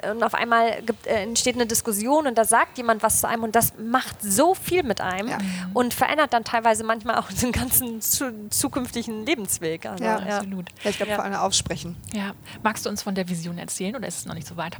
[0.02, 3.28] äh, und auf einmal gibt, äh, entsteht eine Diskussion und da sagt jemand was zu
[3.28, 5.38] einem und das macht so viel mit einem ja.
[5.72, 9.86] und verändert dann teilweise manchmal auch den ganzen zu, zukünftigen Lebensweg.
[9.86, 10.68] Also, ja, ja, absolut.
[10.82, 11.96] ich glaube, vor allem aussprechen.
[12.12, 12.32] Ja.
[12.62, 14.76] Magst du uns von der Vision erzählen oder ist es noch nicht so weit?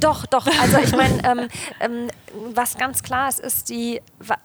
[0.00, 0.46] Doch, doch.
[0.60, 1.48] Also ich meine, ähm,
[1.80, 2.08] ähm,
[2.54, 4.00] was ganz klar ist, ist die,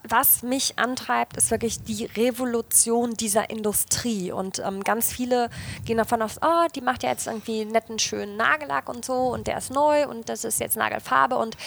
[0.07, 5.49] was mich antreibt, ist wirklich die Revolution dieser Industrie und ähm, ganz viele
[5.85, 9.47] gehen davon aus, oh, die macht ja jetzt irgendwie netten, schönen Nagellack und so und
[9.47, 11.57] der ist neu und das ist jetzt Nagelfarbe und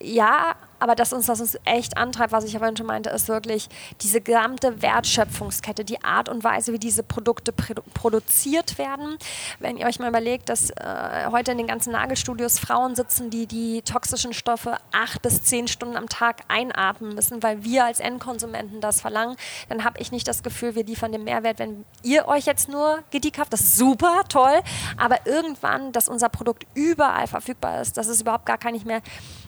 [0.00, 3.68] ja, aber das uns, was uns echt antreibt, was ich vorhin schon meinte, ist wirklich
[4.02, 9.16] diese gesamte Wertschöpfungskette, die Art und Weise, wie diese Produkte produziert werden.
[9.58, 13.46] Wenn ihr euch mal überlegt, dass äh, heute in den ganzen Nagelstudios Frauen sitzen, die
[13.46, 18.80] die toxischen Stoffe acht bis zehn Stunden am Tag einatmen müssen, weil wir als Endkonsumenten
[18.80, 19.36] das verlangen,
[19.68, 23.02] dann habe ich nicht das Gefühl, wir liefern den Mehrwert, wenn ihr euch jetzt nur
[23.10, 23.52] Gedik habt.
[23.52, 24.60] Das ist super, toll,
[24.96, 29.02] aber irgendwann, dass unser Produkt überall verfügbar ist, dass es überhaupt gar nicht mehr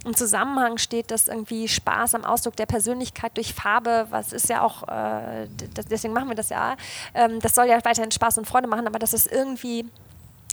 [0.09, 4.63] im Zusammenhang steht, dass irgendwie Spaß am Ausdruck der Persönlichkeit durch Farbe, was ist ja
[4.63, 5.47] auch, äh,
[5.91, 6.77] deswegen machen wir das ja,
[7.15, 9.85] ähm, das soll ja weiterhin Spaß und Freude machen, aber das ist irgendwie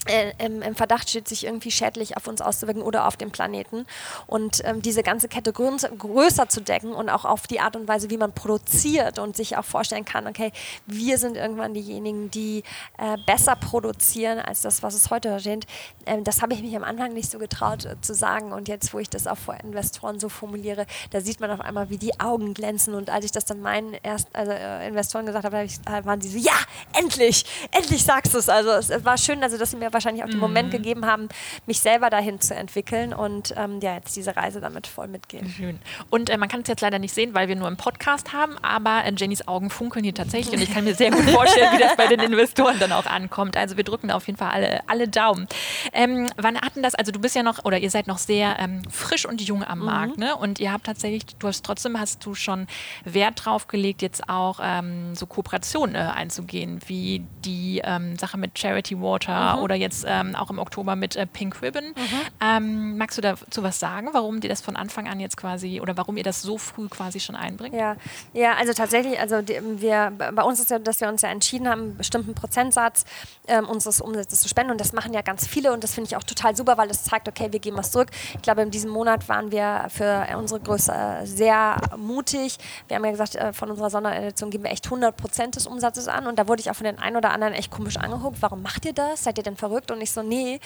[0.05, 3.85] äh, im, im, Verdacht steht, sich irgendwie schädlich auf uns auszuwirken oder auf den Planeten.
[4.27, 7.87] Und ähm, diese ganze Kette größer, größer zu decken und auch auf die Art und
[7.87, 10.51] Weise, wie man produziert und sich auch vorstellen kann, okay,
[10.85, 12.63] wir sind irgendwann diejenigen, die
[12.97, 15.65] äh, besser produzieren als das, was es heute steht.
[16.05, 18.51] Ähm, das habe ich mich am Anfang nicht so getraut äh, zu sagen.
[18.51, 21.89] Und jetzt, wo ich das auch vor Investoren so formuliere, da sieht man auf einmal,
[21.89, 22.93] wie die Augen glänzen.
[22.93, 25.67] Und als ich das dann meinen ersten also, äh, Investoren gesagt habe,
[26.05, 26.53] waren die so, ja,
[26.93, 28.49] endlich, endlich sagst du es.
[28.49, 30.77] Also es war schön, also dass sie mir wahrscheinlich auch den Moment mhm.
[30.77, 31.29] gegeben haben,
[31.65, 35.49] mich selber dahin zu entwickeln und ähm, ja, jetzt diese Reise damit voll mitgehen.
[35.49, 35.79] Schön.
[36.09, 38.57] Und äh, man kann es jetzt leider nicht sehen, weil wir nur einen Podcast haben,
[38.61, 41.81] aber äh, Jennys Augen funkeln hier tatsächlich und ich kann mir sehr gut vorstellen, wie
[41.81, 43.57] das bei den Investoren dann auch ankommt.
[43.57, 45.47] Also wir drücken auf jeden Fall alle, alle Daumen.
[45.93, 48.81] Ähm, wann hatten das, also du bist ja noch, oder ihr seid noch sehr ähm,
[48.89, 49.85] frisch und jung am mhm.
[49.85, 50.35] Markt, ne?
[50.35, 52.67] Und ihr habt tatsächlich, du hast trotzdem hast du schon
[53.03, 58.57] Wert drauf gelegt, jetzt auch ähm, so Kooperationen äh, einzugehen, wie die ähm, Sache mit
[58.57, 59.63] Charity Water mhm.
[59.63, 61.87] oder jetzt ähm, auch im Oktober mit äh, Pink Ribbon.
[61.87, 62.21] Mhm.
[62.41, 65.97] Ähm, magst du dazu was sagen, warum dir das von Anfang an jetzt quasi oder
[65.97, 67.75] warum ihr das so früh quasi schon einbringt?
[67.75, 67.95] Ja,
[68.33, 71.67] ja also tatsächlich, also die, wir, bei uns ist ja, dass wir uns ja entschieden
[71.67, 73.05] haben, einen bestimmten Prozentsatz
[73.47, 76.15] ähm, unseres Umsatzes zu spenden und das machen ja ganz viele und das finde ich
[76.17, 78.09] auch total super, weil das zeigt, okay, wir geben was zurück.
[78.33, 82.57] Ich glaube, in diesem Monat waren wir für unsere Größe sehr mutig.
[82.87, 86.07] Wir haben ja gesagt, äh, von unserer Sonderedition geben wir echt 100 Prozent des Umsatzes
[86.07, 88.37] an und da wurde ich auch von den einen oder anderen echt komisch angehoben.
[88.41, 89.23] Warum macht ihr das?
[89.23, 89.74] Seid ihr denn verrückt?
[89.75, 89.91] Verrückt.
[89.91, 90.59] Und ich so, nee,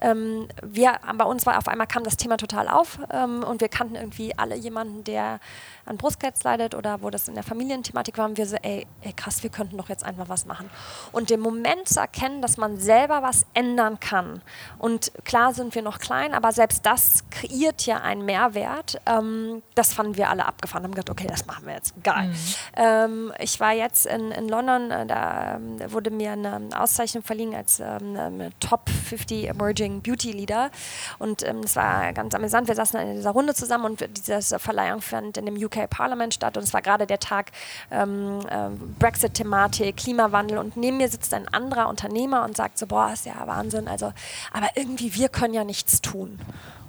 [0.00, 3.68] ähm, wir, bei uns war auf einmal kam das Thema total auf ähm, und wir
[3.68, 5.40] kannten irgendwie alle jemanden, der
[5.86, 9.12] an Brustkrebs leidet oder wo das in der Familienthematik war, und wir so, ey, ey,
[9.12, 10.70] krass, wir könnten doch jetzt einfach was machen.
[11.12, 14.42] Und den Moment zu erkennen, dass man selber was ändern kann.
[14.78, 19.00] Und klar sind wir noch klein, aber selbst das kreiert ja einen Mehrwert.
[19.06, 22.28] Ähm, das fanden wir alle abgefahren, haben gesagt, okay, das machen wir jetzt, geil.
[22.28, 22.34] Mhm.
[22.76, 27.54] Ähm, ich war jetzt in, in London, äh, da äh, wurde mir eine Auszeichnung verliehen
[27.54, 30.70] als ähm, Top 50 Emerging Beauty Leader.
[31.18, 35.00] Und es ähm, war ganz amüsant, wir saßen in dieser Runde zusammen und diese Verleihung
[35.00, 37.52] fand in dem UK UK-Parlament statt und es war gerade der Tag
[37.90, 43.12] ähm, äh, Brexit-Thematik, Klimawandel und neben mir sitzt ein anderer Unternehmer und sagt so, boah,
[43.12, 44.12] ist ja Wahnsinn, also,
[44.52, 46.38] aber irgendwie wir können ja nichts tun.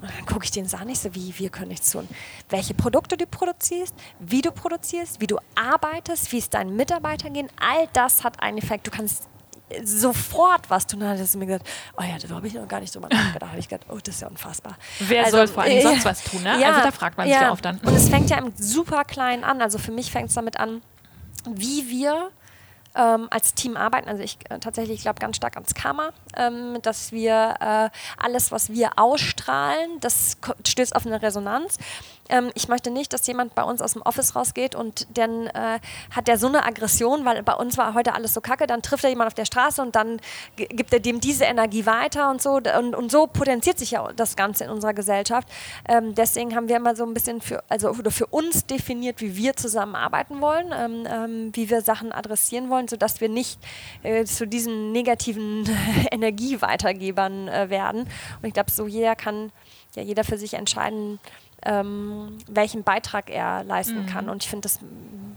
[0.01, 2.07] Und dann gucke ich den so an, ich so, wie, wir können nichts tun.
[2.49, 7.49] Welche Produkte du produzierst, wie du produzierst, wie du arbeitest, wie es deinen Mitarbeitern geht,
[7.59, 8.85] all das hat einen Effekt.
[8.85, 9.27] Du kannst
[9.83, 10.99] sofort was tun.
[10.99, 13.49] Dann hat sie mir gesagt, oh ja, da habe ich noch gar nicht drüber nachgedacht.
[13.49, 14.77] habe ich gedacht, oh, das ist ja unfassbar.
[14.99, 16.43] Wer also, soll vor allem äh, sonst was tun?
[16.43, 16.59] Ne?
[16.59, 17.79] Ja, also da fragt man sich ja oft dann.
[17.79, 19.61] Und es fängt ja im super klein an.
[19.61, 20.81] Also für mich fängt es damit an,
[21.49, 22.31] wie wir
[22.95, 24.07] ähm, als Team arbeiten.
[24.07, 28.69] Also ich äh, tatsächlich glaube ganz stark ans Karma, ähm, dass wir äh, alles, was
[28.69, 31.77] wir ausstrahlen, das stößt auf eine Resonanz
[32.29, 35.79] ähm, ich möchte nicht, dass jemand bei uns aus dem Office rausgeht und dann äh,
[36.11, 39.03] hat der so eine Aggression, weil bei uns war heute alles so kacke, dann trifft
[39.03, 40.19] er jemand auf der Straße und dann
[40.55, 42.55] gibt er dem diese Energie weiter und so.
[42.55, 45.47] Und, und so potenziert sich ja das Ganze in unserer Gesellschaft.
[45.87, 49.55] Ähm, deswegen haben wir immer so ein bisschen für, also für uns definiert, wie wir
[49.55, 53.59] zusammenarbeiten wollen, ähm, ähm, wie wir Sachen adressieren wollen, sodass wir nicht
[54.03, 55.69] äh, zu diesen negativen
[56.11, 58.01] Energieweitergebern äh, werden.
[58.01, 59.51] Und ich glaube, so jeder kann
[59.95, 61.19] ja jeder für sich entscheiden,
[61.65, 64.05] ähm, welchen Beitrag er leisten mhm.
[64.07, 64.29] kann.
[64.29, 64.79] Und ich finde, das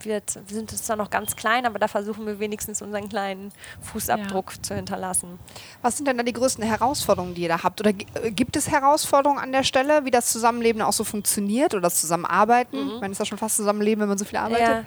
[0.05, 4.53] wird, wir sind zwar noch ganz klein, aber da versuchen wir wenigstens unseren kleinen Fußabdruck
[4.57, 4.63] ja.
[4.63, 5.39] zu hinterlassen.
[5.83, 7.81] Was sind denn da die größten Herausforderungen, die ihr da habt?
[7.81, 11.83] Oder äh, gibt es Herausforderungen an der Stelle, wie das Zusammenleben auch so funktioniert oder
[11.83, 12.85] das Zusammenarbeiten?
[12.85, 12.91] Mhm.
[12.95, 14.69] Ich meine, ist das schon fast Zusammenleben, wenn man so viel arbeitet?
[14.69, 14.85] Ja.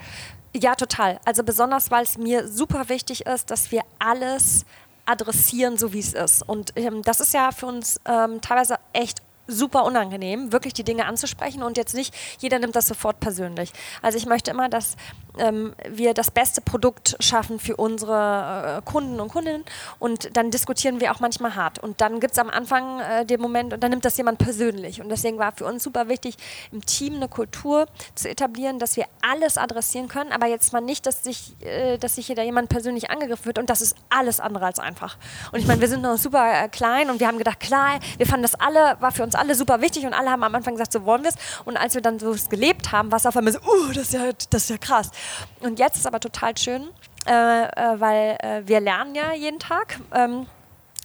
[0.54, 1.18] Ja, total.
[1.24, 4.66] Also besonders, weil es mir super wichtig ist, dass wir alles
[5.06, 6.44] adressieren, so wie es ist.
[6.48, 11.06] Und ähm, das ist ja für uns ähm, teilweise echt super unangenehm, wirklich die Dinge
[11.06, 13.72] anzusprechen und jetzt nicht, jeder nimmt das sofort persönlich.
[14.02, 14.96] Also ich möchte immer, dass
[15.38, 19.64] ähm, wir das beste Produkt schaffen für unsere äh, Kunden und Kundinnen
[20.00, 21.80] und dann diskutieren wir auch manchmal hart.
[21.80, 25.02] Und dann gibt es am Anfang äh, den Moment und dann nimmt das jemand persönlich.
[25.02, 26.36] Und deswegen war für uns super wichtig,
[26.72, 31.06] im Team eine Kultur zu etablieren, dass wir alles adressieren können, aber jetzt mal nicht,
[31.06, 34.40] dass sich, äh, dass sich hier da jemand persönlich angegriffen wird und das ist alles
[34.40, 35.18] andere als einfach.
[35.52, 38.26] Und ich meine, wir sind noch super äh, klein und wir haben gedacht, klar, wir
[38.26, 40.94] fanden das alle, war für uns alle super wichtig und alle haben am Anfang gesagt,
[40.94, 41.36] so wollen wir es.
[41.66, 44.14] Und als wir dann so gelebt haben, war es auf einmal so, uh, das ist
[44.14, 45.12] ja, das ist ja krass.
[45.60, 46.88] Und jetzt ist aber total schön,
[47.28, 50.00] äh, äh, weil äh, wir lernen ja jeden Tag.
[50.14, 50.46] Ähm,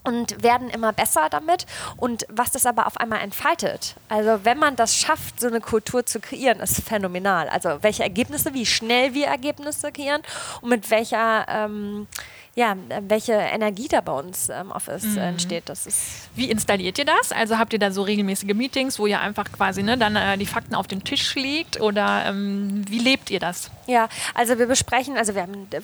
[0.06, 1.66] und werden immer besser damit.
[1.96, 6.06] Und was das aber auf einmal entfaltet, also wenn man das schafft, so eine Kultur
[6.06, 7.48] zu kreieren, ist phänomenal.
[7.48, 10.22] Also welche Ergebnisse, wie schnell wir Ergebnisse kreieren
[10.60, 12.06] und mit welcher ähm,
[12.56, 15.18] ja, welche Energie da bei uns im Office mhm.
[15.18, 15.68] entsteht.
[15.68, 17.30] Das ist Wie installiert ihr das?
[17.30, 20.46] Also habt ihr da so regelmäßige Meetings, wo ihr einfach quasi ne, dann äh, die
[20.46, 23.70] Fakten auf den Tisch legt oder ähm, wie lebt ihr das?
[23.86, 25.82] Ja, also wir besprechen, also wir haben äh,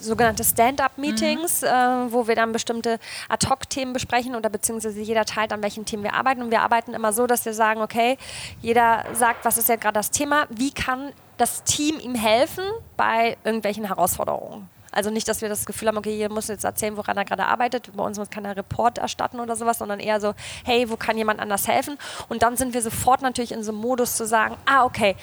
[0.00, 1.68] sogenannte Stand-up-Meetings, mhm.
[1.68, 6.14] äh, wo wir dann bestimmte Ad-Hoc-Themen besprechen oder beziehungsweise jeder teilt, an welchen Themen wir
[6.14, 6.42] arbeiten.
[6.42, 8.18] Und wir arbeiten immer so, dass wir sagen, okay,
[8.60, 12.64] jeder sagt, was ist ja gerade das Thema, wie kann das Team ihm helfen
[12.96, 14.68] bei irgendwelchen Herausforderungen.
[14.92, 17.46] Also nicht, dass wir das Gefühl haben, okay, hier muss jetzt erzählen, woran er gerade
[17.46, 17.90] arbeitet.
[17.94, 21.40] Bei uns muss keiner Report erstatten oder sowas, sondern eher so, hey, wo kann jemand
[21.40, 21.98] anders helfen?
[22.28, 25.16] Und dann sind wir sofort natürlich in so einem Modus zu sagen, ah, okay,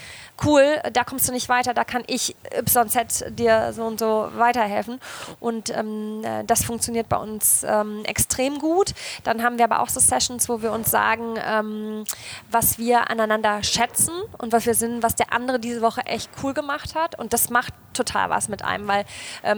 [0.45, 4.99] cool, da kommst du nicht weiter, da kann ich YZ dir so und so weiterhelfen.
[5.39, 8.93] Und ähm, äh, das funktioniert bei uns ähm, extrem gut.
[9.23, 12.03] Dann haben wir aber auch so Sessions, wo wir uns sagen, ähm,
[12.49, 16.53] was wir aneinander schätzen und was wir sind, was der andere diese Woche echt cool
[16.53, 17.17] gemacht hat.
[17.17, 19.05] Und das macht total was mit einem, weil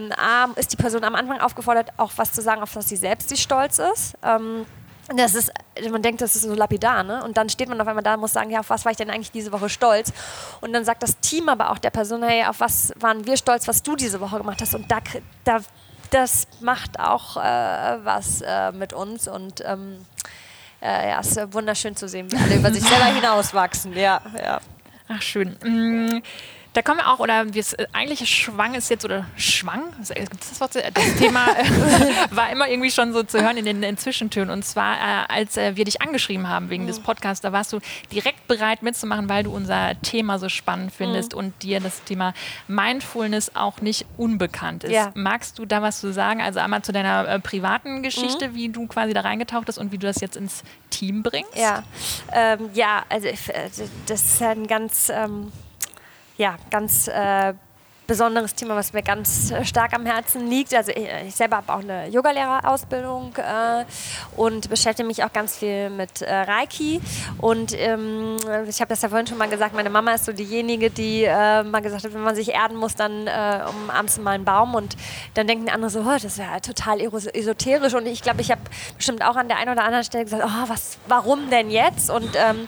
[0.06, 2.96] ähm, A, ist die Person am Anfang aufgefordert, auch was zu sagen, auf was sie
[2.96, 4.16] selbst stolz ist.
[4.24, 4.66] Ähm,
[5.16, 5.52] das ist,
[5.90, 7.24] man denkt, das ist so lapidar, ne?
[7.24, 8.98] Und dann steht man auf einmal da und muss sagen, ja, auf was war ich
[8.98, 10.14] denn eigentlich diese Woche stolz?
[10.62, 13.68] Und dann sagt das Team aber auch der Person, hey, auf was waren wir stolz,
[13.68, 14.76] was du diese Woche gemacht hast?
[14.76, 15.00] Und da,
[15.44, 15.60] da
[16.12, 17.40] das macht auch äh,
[18.04, 20.06] was äh, mit uns und ähm,
[20.82, 23.94] äh, ja, es ist wunderschön zu sehen, wie alle über sich selber hinauswachsen.
[23.94, 24.60] Ja, ja.
[25.08, 25.58] Ach, schön.
[25.64, 26.22] Mm.
[26.74, 30.62] Da kommen wir auch, oder äh, eigentlich Schwang ist jetzt, oder Schwang, gibt es das
[30.62, 30.76] Wort?
[30.76, 31.66] Das Thema äh,
[32.36, 34.52] war immer irgendwie schon so zu hören in den, in Zwischentönen.
[34.52, 36.88] Und zwar, äh, als äh, wir dich angeschrieben haben wegen mhm.
[36.88, 37.80] des Podcasts, da warst du
[38.12, 41.40] direkt bereit mitzumachen, weil du unser Thema so spannend findest mhm.
[41.40, 42.34] und dir das Thema
[42.68, 44.92] Mindfulness auch nicht unbekannt ist.
[44.92, 45.12] Ja.
[45.16, 46.40] Magst du da was zu sagen?
[46.40, 48.56] Also einmal zu deiner äh, privaten Geschichte, mhm.
[48.56, 51.58] wie du quasi da reingetaucht bist und wie du das jetzt ins Team bringst?
[51.58, 51.84] Ja,
[52.32, 53.28] ähm, ja also
[54.06, 55.10] das ist ein ganz...
[55.10, 55.52] Ähm
[56.40, 57.54] ja, ganz äh,
[58.10, 60.74] besonderes Thema, was mir ganz äh, stark am Herzen liegt.
[60.74, 63.86] Also ich, ich selber habe auch eine Yogalehrerausbildung äh,
[64.36, 67.02] und beschäftige mich auch ganz viel mit äh, Reiki.
[67.38, 68.38] Und ähm,
[68.68, 71.64] ich habe das ja vorhin schon mal gesagt, meine Mama ist so diejenige, die äh,
[71.64, 74.74] mal gesagt hat, wenn man sich erden muss, dann äh, umarmst du mal einen Baum.
[74.74, 74.98] Und
[75.36, 77.94] dann denken andere so, oh, das ist ja total esoterisch.
[77.94, 78.62] Und ich glaube, ich habe
[78.98, 82.10] bestimmt auch an der einen oder anderen Stelle gesagt, oh, was, warum denn jetzt?
[82.10, 82.66] Und ähm,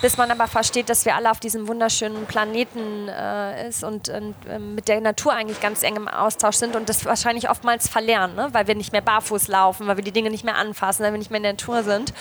[0.00, 4.36] bis man aber versteht, dass wir alle auf diesem wunderschönen Planeten äh, ist und, und
[4.48, 7.88] ähm, mit mit der Natur eigentlich ganz eng im Austausch sind und das wahrscheinlich oftmals
[7.88, 8.48] verlernen, ne?
[8.52, 11.18] weil wir nicht mehr barfuß laufen, weil wir die Dinge nicht mehr anfassen, weil wir
[11.18, 12.12] nicht mehr in der Natur sind.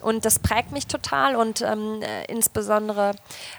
[0.00, 3.12] Und das prägt mich total und ähm, äh, insbesondere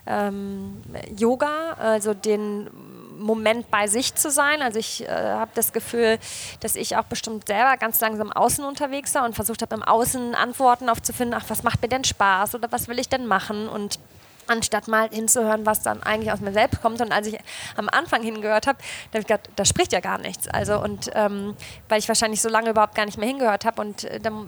[0.06, 0.82] ähm,
[1.18, 2.70] Yoga, also den
[3.18, 4.62] Moment bei sich zu sein.
[4.62, 6.18] Also ich äh, habe das Gefühl,
[6.62, 10.36] dass ich auch bestimmt selber ganz langsam außen unterwegs war und versucht habe, im Außen
[10.36, 14.00] Antworten aufzufinden, ach, was macht mir denn Spaß oder was will ich denn machen und
[14.48, 17.02] anstatt mal hinzuhören, was dann eigentlich aus mir selbst kommt.
[17.02, 17.38] Und als ich
[17.76, 18.78] am Anfang hingehört habe,
[19.12, 20.48] da habe ich gedacht, da spricht ja gar nichts.
[20.48, 21.56] Also und ähm,
[21.90, 24.48] weil ich wahrscheinlich so lange überhaupt gar nicht mehr hingehört habe und äh, dann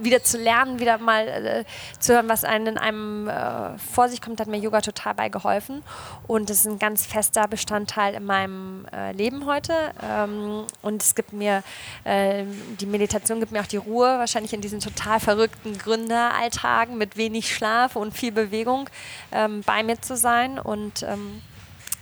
[0.00, 1.64] wieder zu lernen, wieder mal äh,
[1.98, 5.28] zu hören, was einem in einem äh, vor sich kommt, hat mir Yoga total bei
[5.28, 5.82] geholfen.
[6.26, 9.72] Und das ist ein ganz fester Bestandteil in meinem äh, Leben heute.
[10.02, 11.62] Ähm, und es gibt mir,
[12.04, 12.44] äh,
[12.80, 17.54] die Meditation gibt mir auch die Ruhe, wahrscheinlich in diesen total verrückten Gründeralltagen mit wenig
[17.54, 18.88] Schlaf und viel Bewegung
[19.32, 20.58] ähm, bei mir zu sein.
[20.58, 21.42] Und ähm,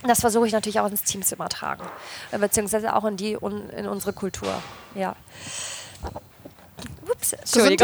[0.03, 1.83] das versuche ich natürlich auch ins Team zu übertragen,
[2.31, 4.61] äh, beziehungsweise auch in die in unsere Kultur.
[4.95, 5.15] Ja.
[7.17, 7.81] Ups, Gesundheit.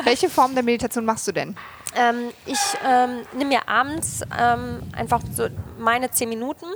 [0.04, 1.56] Welche Form der Meditation machst du denn?
[1.96, 6.66] Ähm, ich ähm, nehme mir abends ähm, einfach so meine zehn Minuten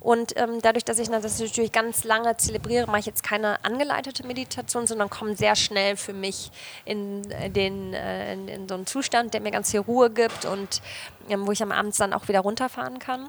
[0.00, 4.26] und ähm, dadurch, dass ich das natürlich ganz lange zelebriere, mache ich jetzt keine angeleitete
[4.26, 6.50] Meditation, sondern komme sehr schnell für mich
[6.86, 10.46] in, äh, den, äh, in, in, so einen Zustand, der mir ganz viel Ruhe gibt
[10.46, 10.80] und
[11.28, 13.28] ähm, wo ich am Abend dann auch wieder runterfahren kann.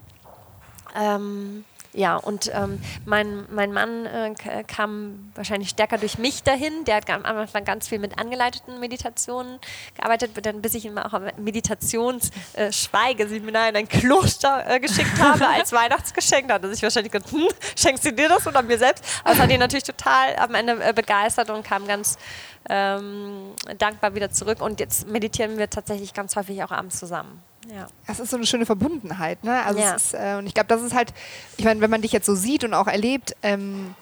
[1.98, 4.36] Ja, und ähm, mein, mein Mann äh,
[4.68, 6.86] kam wahrscheinlich stärker durch mich dahin.
[6.86, 9.58] Der hat am Anfang ganz viel mit angeleiteten Meditationen
[9.96, 15.72] gearbeitet, dann bis ich ihm auch Meditationsschweigeseminar äh, in ein Kloster äh, geschickt habe als
[15.74, 16.50] Weihnachtsgeschenk.
[16.50, 19.04] Da hat er sich wahrscheinlich gedacht, hm, schenkst du dir das oder mir selbst?
[19.24, 22.20] Aber es hat ihn natürlich total am Ende äh, begeistert und kam ganz
[22.70, 24.62] ähm, dankbar wieder zurück.
[24.62, 27.42] Und jetzt meditieren wir tatsächlich ganz häufig auch abends zusammen.
[27.74, 27.88] Ja.
[28.06, 29.44] Das ist so eine schöne Verbundenheit.
[29.44, 29.64] Ne?
[29.64, 29.96] Also ja.
[29.96, 31.14] ist, äh, und ich glaube, das ist halt,
[31.58, 33.94] ich meine, wenn man dich jetzt so sieht und auch erlebt, ähm,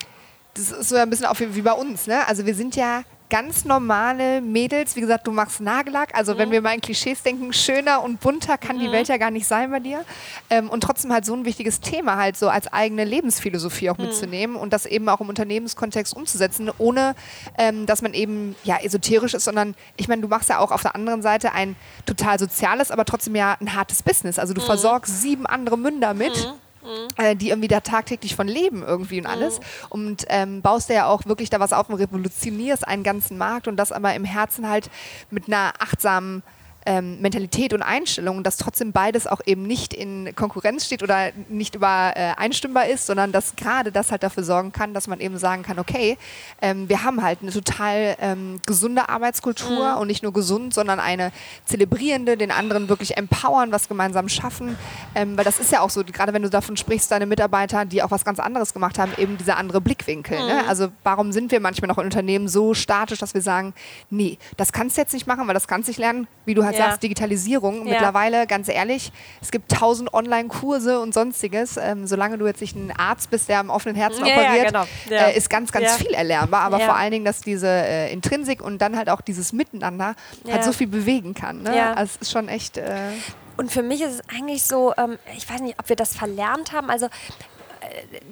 [0.54, 2.06] das ist so ein bisschen auch wie, wie bei uns.
[2.06, 2.26] Ne?
[2.26, 4.96] Also wir sind ja ganz normale Mädels.
[4.96, 6.14] Wie gesagt, du machst Nagellack.
[6.14, 6.38] Also mhm.
[6.38, 8.80] wenn wir mal in Klischees denken, schöner und bunter kann mhm.
[8.80, 10.04] die Welt ja gar nicht sein bei dir.
[10.50, 14.06] Ähm, und trotzdem halt so ein wichtiges Thema halt so als eigene Lebensphilosophie auch mhm.
[14.06, 17.14] mitzunehmen und das eben auch im Unternehmenskontext umzusetzen, ohne
[17.58, 20.82] ähm, dass man eben ja esoterisch ist, sondern ich meine, du machst ja auch auf
[20.82, 24.38] der anderen Seite ein total soziales, aber trotzdem ja ein hartes Business.
[24.38, 24.66] Also du mhm.
[24.66, 26.54] versorgst sieben andere Münder mit
[26.86, 29.58] mhm äh, die irgendwie da tagtäglich von leben irgendwie und alles.
[29.58, 29.64] Mhm.
[29.90, 33.76] Und ähm, baust ja auch wirklich da was auf und revolutionierst einen ganzen Markt und
[33.76, 34.90] das aber im Herzen halt
[35.30, 36.42] mit einer achtsamen
[36.86, 41.74] ähm, Mentalität und Einstellung, dass trotzdem beides auch eben nicht in Konkurrenz steht oder nicht
[41.74, 45.64] übereinstimmbar äh, ist, sondern dass gerade das halt dafür sorgen kann, dass man eben sagen
[45.64, 46.16] kann, okay,
[46.62, 49.98] ähm, wir haben halt eine total ähm, gesunde Arbeitskultur mhm.
[49.98, 51.32] und nicht nur gesund, sondern eine
[51.64, 54.78] zelebrierende, den anderen wirklich empowern, was gemeinsam schaffen,
[55.16, 58.02] ähm, weil das ist ja auch so, gerade wenn du davon sprichst, deine Mitarbeiter, die
[58.02, 60.38] auch was ganz anderes gemacht haben, eben dieser andere Blickwinkel.
[60.38, 60.44] Ne?
[60.44, 60.48] Mhm.
[60.48, 60.68] Ne?
[60.68, 63.74] Also warum sind wir manchmal noch in Unternehmen so statisch, dass wir sagen,
[64.08, 66.64] nee, das kannst du jetzt nicht machen, weil das kannst du nicht lernen, wie du
[66.64, 66.86] halt ja.
[66.86, 67.86] sagst, Digitalisierung.
[67.86, 67.92] Ja.
[67.92, 71.76] Mittlerweile, ganz ehrlich, es gibt tausend Online-Kurse und sonstiges.
[71.76, 74.84] Ähm, solange du jetzt nicht ein Arzt bist, der am offenen Herzen ja, operiert, genau.
[75.10, 76.62] äh, ist ganz, ganz viel erlernbar.
[76.62, 80.14] Aber vor allen Dingen, dass diese äh, Intrinsik und dann halt auch dieses Miteinander
[80.50, 81.62] halt so viel bewegen kann.
[81.62, 81.96] Ne?
[81.96, 82.76] Also es ist schon echt.
[82.78, 83.10] Äh
[83.56, 86.72] und für mich ist es eigentlich so, ähm, ich weiß nicht, ob wir das verlernt
[86.72, 86.90] haben.
[86.90, 87.08] Also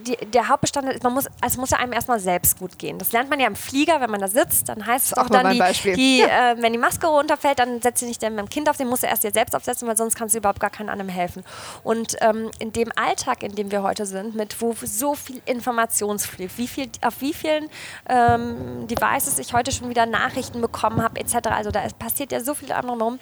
[0.06, 2.98] die, der Hauptbestandteil ist, man muss, also muss ja einem erstmal selbst gut gehen.
[2.98, 5.50] Das lernt man ja im Flieger, wenn man da sitzt, dann heißt es auch, dann,
[5.50, 6.52] die, die ja.
[6.52, 9.10] äh, wenn die Maske runterfällt, dann setzt sie nicht deinem Kind auf, den muss er
[9.10, 11.44] erst dir selbst aufsetzen, weil sonst kannst du überhaupt gar keinem anderen helfen.
[11.82, 16.58] Und ähm, in dem Alltag, in dem wir heute sind, mit wo so viel Informationsfliegt,
[16.58, 17.68] wie viel, auf wie vielen
[18.08, 21.48] ähm, Devices ich heute schon wieder Nachrichten bekommen habe, etc.
[21.48, 23.18] Also da passiert ja so viel anderem rum,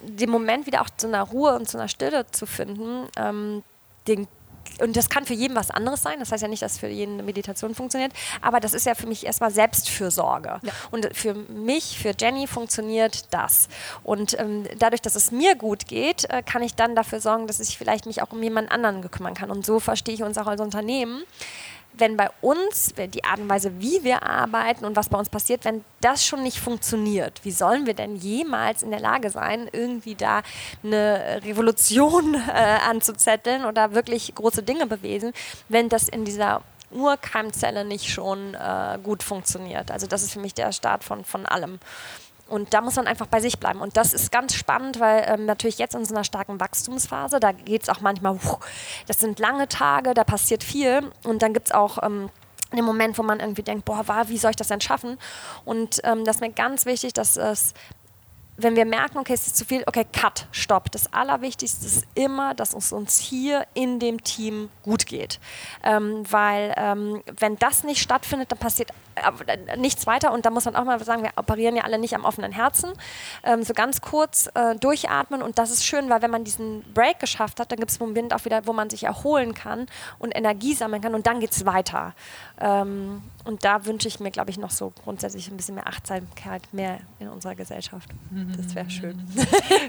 [0.00, 3.62] den Moment wieder auch zu einer Ruhe und zu einer Stille zu finden, ähm,
[4.08, 4.26] den
[4.80, 6.18] und das kann für jeden was anderes sein.
[6.18, 8.12] Das heißt ja nicht, dass für jeden eine Meditation funktioniert.
[8.40, 10.60] Aber das ist ja für mich erstmal Selbstfürsorge.
[10.62, 10.72] Ja.
[10.90, 13.68] Und für mich, für Jenny funktioniert das.
[14.02, 17.60] Und ähm, dadurch, dass es mir gut geht, äh, kann ich dann dafür sorgen, dass
[17.60, 19.50] ich vielleicht mich auch um jemand anderen kümmern kann.
[19.50, 21.22] Und so verstehe ich uns auch als Unternehmen
[21.94, 25.64] wenn bei uns, die Art und Weise, wie wir arbeiten und was bei uns passiert,
[25.64, 30.14] wenn das schon nicht funktioniert, wie sollen wir denn jemals in der Lage sein, irgendwie
[30.14, 30.42] da
[30.82, 35.32] eine Revolution äh, anzuzetteln oder wirklich große Dinge bewegen,
[35.68, 39.90] wenn das in dieser Urkeimzelle nicht schon äh, gut funktioniert.
[39.90, 41.78] Also das ist für mich der Start von, von allem.
[42.48, 43.80] Und da muss man einfach bei sich bleiben.
[43.80, 47.52] Und das ist ganz spannend, weil ähm, natürlich jetzt in so einer starken Wachstumsphase, da
[47.52, 48.58] geht es auch manchmal, puh,
[49.06, 51.10] das sind lange Tage, da passiert viel.
[51.24, 52.28] Und dann gibt es auch ähm,
[52.70, 55.18] einen Moment, wo man irgendwie denkt, boah, wie soll ich das denn schaffen?
[55.64, 57.74] Und ähm, das ist mir ganz wichtig, dass es
[58.56, 60.90] wenn wir merken, okay, es ist zu viel, okay, cut, stopp.
[60.90, 65.40] Das Allerwichtigste ist immer, dass es uns hier in dem Team gut geht.
[65.82, 68.90] Ähm, weil ähm, wenn das nicht stattfindet, dann passiert
[69.76, 72.24] nichts weiter und da muss man auch mal sagen, wir operieren ja alle nicht am
[72.24, 72.92] offenen Herzen.
[73.42, 77.18] Ähm, so ganz kurz äh, durchatmen und das ist schön, weil wenn man diesen Break
[77.18, 79.86] geschafft hat, dann gibt es einen Moment auch wieder, wo man sich erholen kann
[80.18, 82.14] und Energie sammeln kann und dann geht es weiter.
[82.60, 86.62] Ähm, und da wünsche ich mir, glaube ich, noch so grundsätzlich ein bisschen mehr Achtsamkeit
[86.72, 88.08] mehr in unserer Gesellschaft.
[88.56, 89.18] Das wäre schön.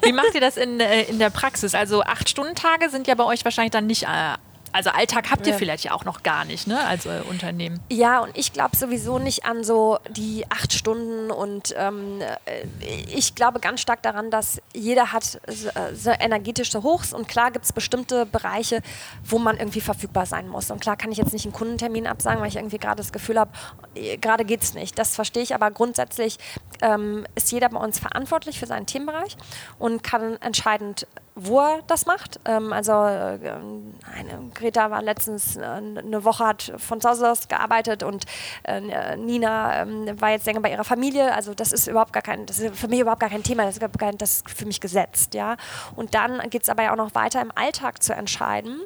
[0.03, 1.75] Wie macht ihr das in, äh, in der Praxis?
[1.75, 4.37] Also acht Stunden Tage sind ja bei euch wahrscheinlich dann nicht äh,
[4.73, 5.59] also Alltag habt ihr ja.
[5.59, 7.79] vielleicht ja auch noch gar nicht, ne, als äh, Unternehmen.
[7.91, 12.65] Ja, und ich glaube sowieso nicht an so die acht Stunden und ähm, äh,
[13.13, 17.51] ich glaube ganz stark daran, dass jeder hat so, äh, so energetische Hochs und klar
[17.51, 18.81] gibt es bestimmte Bereiche,
[19.23, 20.71] wo man irgendwie verfügbar sein muss.
[20.71, 23.39] Und klar kann ich jetzt nicht einen Kundentermin absagen, weil ich irgendwie gerade das Gefühl
[23.39, 23.51] habe,
[23.95, 24.97] äh, gerade geht es nicht.
[24.97, 26.39] Das verstehe ich, aber grundsätzlich
[26.81, 29.37] ähm, ist jeder bei uns verantwortlich für seinen Themenbereich
[29.77, 32.39] und kann entscheidend wo er das macht.
[32.45, 37.47] Ähm, also äh, eine, Greta war letztens äh, eine Woche, hat von zu Hause aus
[37.47, 38.25] gearbeitet und
[38.63, 41.33] äh, Nina ähm, war jetzt länger bei ihrer Familie.
[41.33, 43.77] Also das ist überhaupt gar kein, das ist für mich überhaupt gar kein Thema, das
[43.77, 45.33] ist, kein, das ist für mich gesetzt.
[45.33, 45.57] Ja?
[45.95, 48.81] Und dann geht es aber ja auch noch weiter im Alltag zu entscheiden.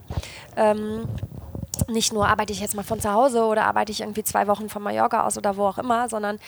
[0.56, 1.08] Ähm,
[1.88, 4.70] nicht nur arbeite ich jetzt mal von zu Hause oder arbeite ich irgendwie zwei Wochen
[4.70, 6.40] von Mallorca aus oder wo auch immer, sondern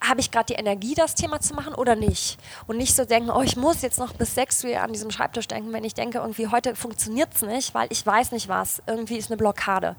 [0.00, 2.38] habe ich gerade die Energie, das Thema zu machen oder nicht?
[2.66, 5.48] Und nicht so denken, oh, ich muss jetzt noch bis 6 Uhr an diesem Schreibtisch
[5.48, 9.16] denken, wenn ich denke, irgendwie heute funktioniert es nicht, weil ich weiß nicht was, irgendwie
[9.16, 9.96] ist eine Blockade.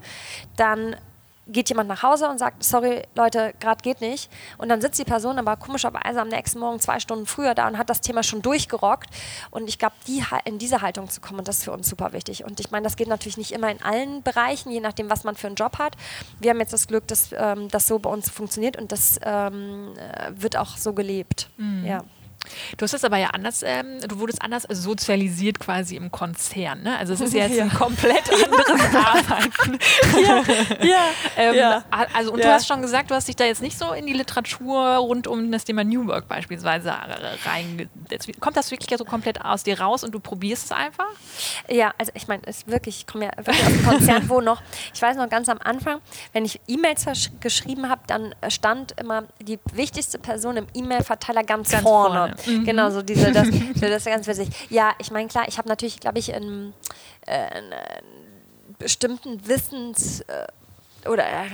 [0.56, 0.96] Dann
[1.48, 4.30] geht jemand nach Hause und sagt, sorry Leute, gerade geht nicht.
[4.58, 7.78] Und dann sitzt die Person aber komischerweise am nächsten Morgen zwei Stunden früher da und
[7.78, 9.08] hat das Thema schon durchgerockt.
[9.50, 12.44] Und ich glaube, die, in diese Haltung zu kommen, das ist für uns super wichtig.
[12.44, 15.34] Und ich meine, das geht natürlich nicht immer in allen Bereichen, je nachdem, was man
[15.34, 15.96] für einen Job hat.
[16.38, 19.94] Wir haben jetzt das Glück, dass ähm, das so bei uns funktioniert und das ähm,
[19.96, 21.48] äh, wird auch so gelebt.
[21.56, 21.86] Mhm.
[21.86, 22.04] Ja.
[22.76, 26.82] Du hast es aber ja anders, ähm, du wurdest anders sozialisiert quasi im Konzern.
[26.82, 26.96] Ne?
[26.96, 27.64] Also es ist ja jetzt ja.
[27.64, 29.78] ein komplett anderes Arbeiten.
[30.22, 30.42] ja,
[30.84, 31.00] ja,
[31.36, 31.84] ähm, ja.
[32.14, 34.12] Also und du hast schon gesagt, du hast dich da jetzt nicht so in die
[34.12, 36.94] Literatur rund um das Thema New Work beispielsweise
[37.44, 38.28] reingesetzt.
[38.40, 41.08] Kommt das wirklich so komplett aus dir raus und du probierst es einfach?
[41.68, 44.62] Ja, also ich meine, es wirklich, ich komme ja wirklich aus einem Konzern, wo noch,
[44.94, 46.00] ich weiß noch ganz am Anfang,
[46.32, 47.06] wenn ich E-Mails
[47.40, 52.14] geschrieben habe, dann stand immer die wichtigste Person im E-Mail-Verteiler ganz, ganz vorne.
[52.14, 52.27] vorne.
[52.46, 52.64] Mhm.
[52.64, 53.48] Genau, so diese, das,
[53.80, 54.48] das ist ganz witzig.
[54.70, 56.74] Ja, ich meine, klar, ich habe natürlich, glaube ich, einen,
[57.26, 57.74] äh, einen
[58.78, 60.20] bestimmten Wissens...
[60.20, 60.46] Äh,
[61.06, 61.48] oder äh,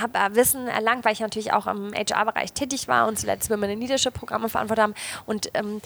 [0.00, 3.70] habe äh, Wissen erlangt, weil ich natürlich auch im HR-Bereich tätig war und zuletzt Women
[3.70, 4.94] in Leadership Programme verantwortet haben.
[5.26, 5.80] Und ähm,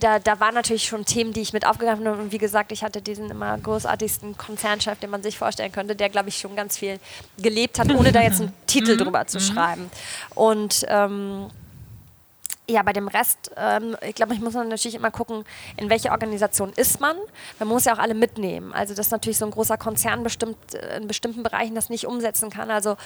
[0.00, 2.20] da, da waren natürlich schon Themen, die ich mit aufgegriffen habe.
[2.20, 6.08] Und wie gesagt, ich hatte diesen immer großartigsten Konzernchef, den man sich vorstellen könnte, der,
[6.08, 6.98] glaube ich, schon ganz viel
[7.38, 8.98] gelebt hat, ohne da jetzt einen Titel mhm.
[8.98, 9.42] drüber zu mhm.
[9.42, 9.90] schreiben.
[10.34, 11.48] Und ähm,
[12.68, 15.44] ja, bei dem Rest, ähm, ich glaube, ich muss natürlich immer gucken,
[15.76, 17.16] in welche Organisation ist man.
[17.58, 18.72] Man muss ja auch alle mitnehmen.
[18.72, 22.50] Also, dass natürlich so ein großer Konzern bestimmt äh, in bestimmten Bereichen das nicht umsetzen
[22.50, 22.70] kann.
[22.70, 22.96] Also, äh,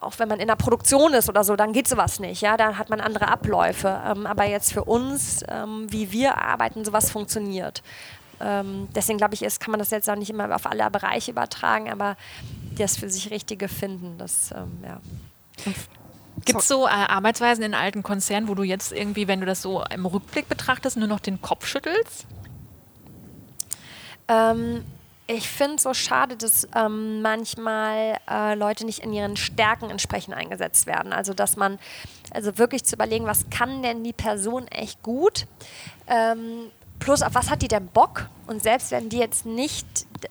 [0.00, 2.42] auch wenn man in der Produktion ist oder so, dann geht sowas nicht.
[2.42, 4.00] Ja, da hat man andere Abläufe.
[4.06, 7.82] Ähm, aber jetzt für uns, ähm, wie wir arbeiten, sowas funktioniert.
[8.40, 11.30] Ähm, deswegen glaube ich, ist, kann man das jetzt auch nicht immer auf alle Bereiche
[11.30, 12.16] übertragen, aber
[12.76, 15.00] das für sich Richtige finden, das, ähm, ja.
[16.44, 19.62] Gibt es so äh, Arbeitsweisen in alten Konzernen, wo du jetzt irgendwie, wenn du das
[19.62, 22.26] so im Rückblick betrachtest, nur noch den Kopf schüttelst?
[24.28, 24.84] Ähm,
[25.26, 30.34] ich finde es so schade, dass ähm, manchmal äh, Leute nicht in ihren Stärken entsprechend
[30.34, 31.12] eingesetzt werden.
[31.12, 31.78] Also dass man,
[32.30, 35.46] also wirklich zu überlegen, was kann denn die Person echt gut?
[36.08, 36.70] Ähm,
[37.04, 38.26] plus auf was hat die denn Bock?
[38.46, 39.86] Und selbst wenn die jetzt nicht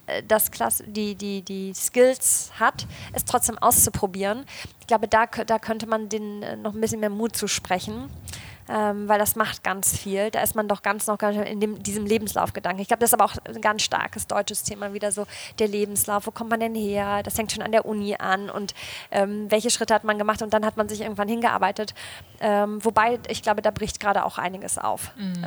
[0.06, 4.44] äh, das Klasse, die, die, die Skills hat, es trotzdem auszuprobieren,
[4.80, 8.10] ich glaube, da, da könnte man denen äh, noch ein bisschen mehr Mut zusprechen.
[8.68, 10.30] ähm, weil das macht ganz viel.
[10.30, 12.80] Da ist man doch ganz noch in dem, diesem Lebenslaufgedanken.
[12.80, 15.26] Ich glaube, das ist aber auch ein ganz starkes deutsches Thema wieder so,
[15.58, 17.22] der Lebenslauf, wo kommt man denn her?
[17.22, 18.74] Das fängt schon an der Uni an und
[19.10, 21.94] ähm, welche Schritte hat man gemacht und dann hat man sich irgendwann hingearbeitet.
[22.40, 25.12] Ähm, wobei, ich glaube, da bricht gerade auch einiges auf.
[25.16, 25.44] Mhm.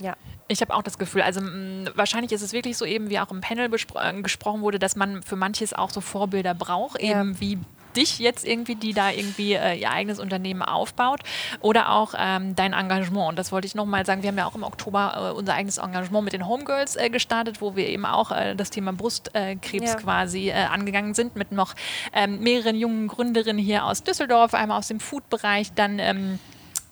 [0.00, 0.16] Ja.
[0.48, 3.30] Ich habe auch das Gefühl, also mh, wahrscheinlich ist es wirklich so eben, wie auch
[3.30, 7.20] im Panel äh, gesprochen wurde, dass man für manches auch so Vorbilder braucht, ja.
[7.20, 7.58] eben wie
[7.96, 11.20] dich jetzt irgendwie, die da irgendwie äh, ihr eigenes Unternehmen aufbaut
[11.60, 13.28] oder auch ähm, dein Engagement.
[13.28, 14.22] Und das wollte ich nochmal sagen.
[14.22, 17.60] Wir haben ja auch im Oktober äh, unser eigenes Engagement mit den Homegirls äh, gestartet,
[17.60, 19.94] wo wir eben auch äh, das Thema Brustkrebs ja.
[19.94, 21.74] quasi äh, angegangen sind mit noch
[22.12, 26.38] ähm, mehreren jungen Gründerinnen hier aus Düsseldorf, einmal aus dem Food-Bereich, dann ähm,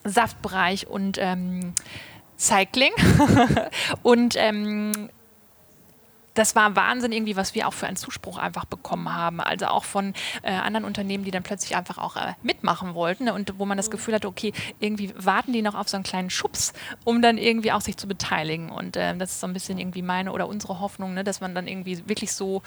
[0.04, 1.74] Saftbereich und ähm,
[2.42, 2.92] Cycling.
[4.02, 5.08] und ähm,
[6.34, 9.40] das war Wahnsinn irgendwie, was wir auch für einen Zuspruch einfach bekommen haben.
[9.40, 13.34] Also auch von äh, anderen Unternehmen, die dann plötzlich einfach auch äh, mitmachen wollten ne?
[13.34, 13.92] und wo man das mhm.
[13.92, 16.72] Gefühl hatte, okay, irgendwie warten die noch auf so einen kleinen Schubs,
[17.04, 18.70] um dann irgendwie auch sich zu beteiligen.
[18.70, 21.54] Und äh, das ist so ein bisschen irgendwie meine oder unsere Hoffnung, ne, dass man
[21.54, 22.62] dann irgendwie wirklich so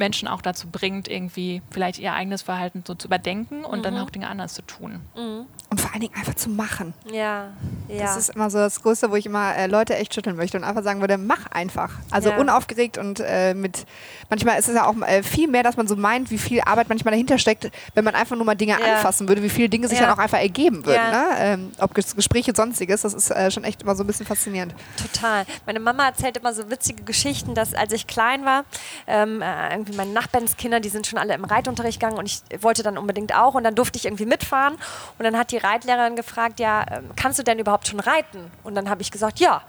[0.00, 3.82] Menschen auch dazu bringt, irgendwie vielleicht ihr eigenes Verhalten so zu überdenken und mhm.
[3.84, 5.00] dann auch Dinge anders zu tun.
[5.14, 5.46] Mhm.
[5.68, 6.94] Und vor allen Dingen einfach zu machen.
[7.12, 7.50] Ja,
[7.86, 8.02] ja.
[8.02, 10.64] Das ist immer so das Größte, wo ich immer äh, Leute echt schütteln möchte und
[10.64, 11.92] einfach sagen würde, mach einfach.
[12.10, 12.38] Also ja.
[12.38, 13.86] unaufgeregt und äh, mit,
[14.28, 16.88] manchmal ist es ja auch äh, viel mehr, dass man so meint, wie viel Arbeit
[16.88, 18.94] manchmal dahinter steckt, wenn man einfach nur mal Dinge ja.
[18.96, 21.10] anfassen würde, wie viele Dinge sich dann auch einfach ergeben würden.
[21.10, 21.24] Ne?
[21.38, 24.74] Ähm, ob Gespräche sonstiges, das ist äh, schon echt immer so ein bisschen faszinierend.
[24.96, 25.44] Total.
[25.66, 28.64] Meine Mama erzählt immer so witzige Geschichten, dass als ich klein war,
[29.06, 29.44] ähm, äh,
[29.90, 33.34] irgendwie meine Nachbarskinder, die sind schon alle im Reitunterricht gegangen und ich wollte dann unbedingt
[33.34, 34.74] auch und dann durfte ich irgendwie mitfahren
[35.18, 38.50] und dann hat die Reitlehrerin gefragt, ja, ähm, kannst du denn überhaupt schon reiten?
[38.64, 39.62] Und dann habe ich gesagt, ja.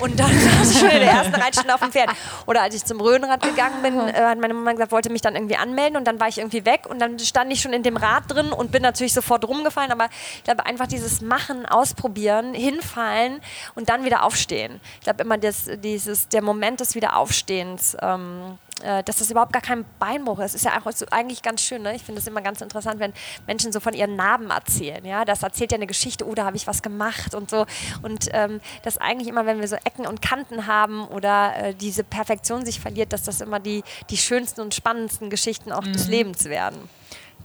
[0.00, 2.10] Und dann saß ich schon in der ersten Reitstunde auf dem Pferd.
[2.46, 5.34] Oder als ich zum Röhnrad gegangen bin, äh, hat meine Mama gesagt, wollte mich dann
[5.34, 7.96] irgendwie anmelden und dann war ich irgendwie weg und dann stand ich schon in dem
[7.96, 9.92] Rad drin und bin natürlich sofort rumgefallen.
[9.92, 13.40] Aber ich glaube, einfach dieses Machen, Ausprobieren, hinfallen
[13.74, 14.80] und dann wieder aufstehen.
[14.98, 19.62] Ich glaube immer, das, dieses, der Moment des Wiederaufstehens ähm, äh, dass das überhaupt gar
[19.62, 20.54] kein Beinbruch ist.
[20.54, 20.72] Ist ja
[21.10, 21.82] eigentlich ganz schön.
[21.82, 21.94] Ne?
[21.94, 23.12] Ich finde es immer ganz interessant, wenn
[23.46, 25.04] Menschen so von ihren Narben erzählen.
[25.04, 25.24] Ja?
[25.24, 27.66] Das erzählt ja eine Geschichte, oh, da habe ich was gemacht und so.
[28.02, 32.04] Und ähm, das eigentlich immer, wenn wir so Ecken und Kanten haben oder äh, diese
[32.04, 35.92] Perfektion sich verliert, dass das immer die, die schönsten und spannendsten Geschichten auch mhm.
[35.92, 36.88] des Lebens werden.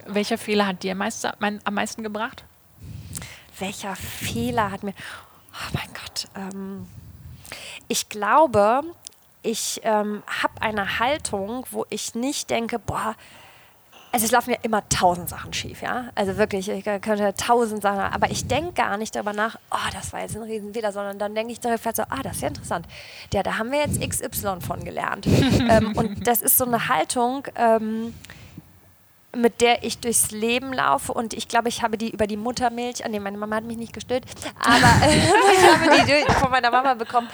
[0.06, 2.44] Welcher Fehler hat dir meist, mein, am meisten gebracht?
[3.60, 4.94] Welcher Fehler hat mir.
[5.54, 6.28] Oh mein Gott.
[6.36, 6.88] Ähm,
[7.88, 8.84] ich glaube,
[9.48, 13.16] ich ähm, habe eine Haltung, wo ich nicht denke, boah,
[14.12, 16.10] also es laufen ja immer tausend Sachen schief, ja.
[16.16, 20.12] Also wirklich, ich könnte tausend Sachen, aber ich denke gar nicht darüber nach, oh, das
[20.12, 22.88] war jetzt ein Riesenfehler, sondern dann denke ich direkt so, ah, das ist ja interessant.
[23.34, 25.28] Ja, da haben wir jetzt XY von gelernt.
[25.70, 28.14] ähm, und das ist so eine Haltung, ähm,
[29.36, 33.04] mit der ich durchs Leben laufe und ich glaube, ich habe die über die Muttermilch,
[33.04, 34.26] an ah, nee, meine Mama hat mich nicht gestillt,
[34.60, 37.28] aber äh, ich habe die von meiner Mama bekommen,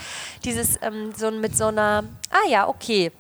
[0.44, 3.12] dieses ähm, so mit so einer, ah ja, okay,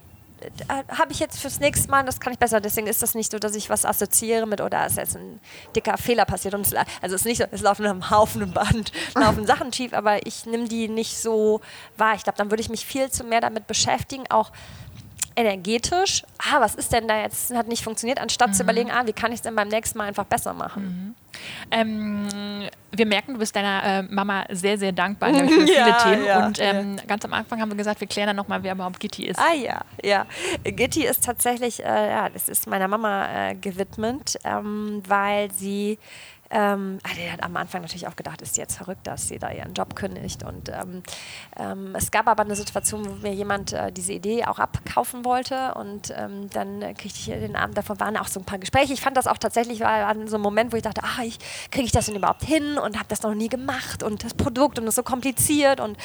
[0.44, 2.60] äh, habe ich jetzt fürs nächste Mal, das kann ich besser.
[2.60, 5.40] Deswegen ist das nicht so, dass ich was assoziiere mit, oder ist jetzt ein
[5.76, 6.54] dicker Fehler passiert.
[6.54, 9.94] Und es, also es ist nicht so, es laufen am Haufen Band, laufen Sachen schief,
[9.94, 11.62] aber ich nehme die nicht so
[11.98, 12.16] wahr.
[12.16, 14.52] Ich glaube, dann würde ich mich viel zu mehr damit beschäftigen, auch
[15.36, 18.54] energetisch, ah, was ist denn da jetzt, hat nicht funktioniert, anstatt mhm.
[18.54, 20.84] zu überlegen, ah, wie kann ich es denn beim nächsten Mal einfach besser machen.
[20.84, 21.16] Mhm.
[21.72, 26.26] Ähm, wir merken, du bist deiner äh, Mama sehr, sehr dankbar für viele ja, Themen.
[26.26, 27.04] Ja, und ähm, ja.
[27.06, 29.40] ganz am Anfang haben wir gesagt, wir klären dann nochmal, wer überhaupt Gitti ist.
[29.40, 30.26] Ah ja, ja.
[30.64, 35.98] Gitti ist tatsächlich, äh, ja, das ist meiner Mama äh, gewidmet, ähm, weil sie
[36.54, 39.52] ähm, ah, der hat am Anfang natürlich auch gedacht, ist jetzt verrückt, dass sie da
[39.52, 40.44] ihren Job kündigt.
[40.44, 41.02] Und ähm,
[41.58, 45.74] ähm, es gab aber eine Situation, wo mir jemand äh, diese Idee auch abkaufen wollte.
[45.74, 48.94] Und ähm, dann kriegte ich den Abend davon, waren auch so ein paar Gespräche.
[48.94, 51.40] Ich fand das auch tatsächlich, war, war so ein Moment, wo ich dachte, ach, ich,
[51.72, 52.78] kriege ich das denn überhaupt hin?
[52.78, 54.04] Und habe das noch nie gemacht.
[54.04, 55.80] Und das Produkt und es ist so kompliziert.
[55.80, 55.98] Und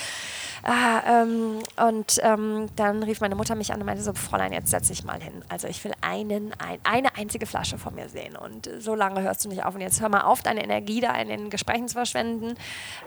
[0.67, 4.89] ähm, und ähm, dann rief meine Mutter mich an und meinte so, Fräulein, jetzt setz
[4.89, 5.45] dich mal hin.
[5.49, 8.37] Also ich will einen, ein, eine einzige Flasche von mir sehen.
[8.37, 9.75] Und so lange hörst du nicht auf.
[9.75, 12.55] Und jetzt hör mal auf, deine Energie da in den Gesprächen zu verschwenden.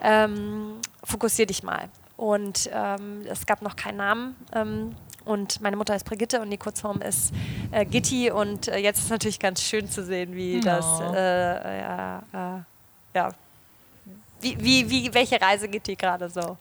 [0.02, 0.74] Ähm,
[1.04, 1.90] fokussier dich mal.
[2.18, 4.36] Und ähm, es gab noch keinen Namen.
[4.54, 7.34] Ähm, und meine Mutter ist Brigitte und die Kurzform ist
[7.72, 8.32] äh, Gitti.
[8.32, 10.62] Und äh, jetzt ist es natürlich ganz schön zu sehen, wie oh.
[10.62, 13.30] das, äh, ja, äh, ja,
[14.40, 16.58] wie, wie, wie, welche Reise Gitti gerade so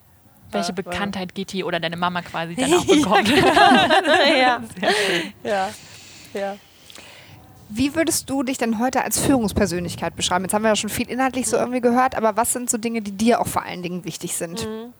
[0.52, 3.28] welche Bekanntheit Gitti oder deine Mama quasi dann auch bekommt.
[3.28, 4.60] ja.
[4.80, 5.32] Sehr schön.
[5.44, 5.70] Ja.
[6.34, 6.56] ja.
[7.72, 10.44] Wie würdest du dich denn heute als Führungspersönlichkeit beschreiben?
[10.44, 13.00] Jetzt haben wir ja schon viel inhaltlich so irgendwie gehört, aber was sind so Dinge,
[13.00, 14.66] die dir auch vor allen Dingen wichtig sind?
[14.66, 14.92] Mhm.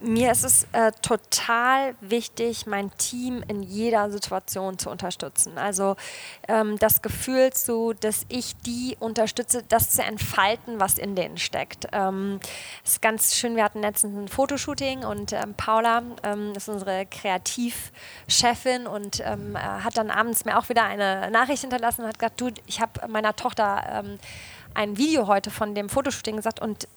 [0.00, 5.58] Mir ist es äh, total wichtig, mein Team in jeder Situation zu unterstützen.
[5.58, 5.96] Also
[6.48, 11.86] ähm, das Gefühl zu, dass ich die unterstütze, das zu entfalten, was in denen steckt.
[11.92, 12.40] Ähm,
[12.84, 18.86] ist ganz schön, wir hatten letztens ein Fotoshooting und ähm, Paula ähm, ist unsere Kreativchefin
[18.86, 22.40] und ähm, äh, hat dann abends mir auch wieder eine Nachricht hinterlassen und hat gesagt,
[22.40, 24.18] du, ich habe meiner Tochter ähm,
[24.74, 26.88] ein Video heute von dem Fotoshooting gesagt und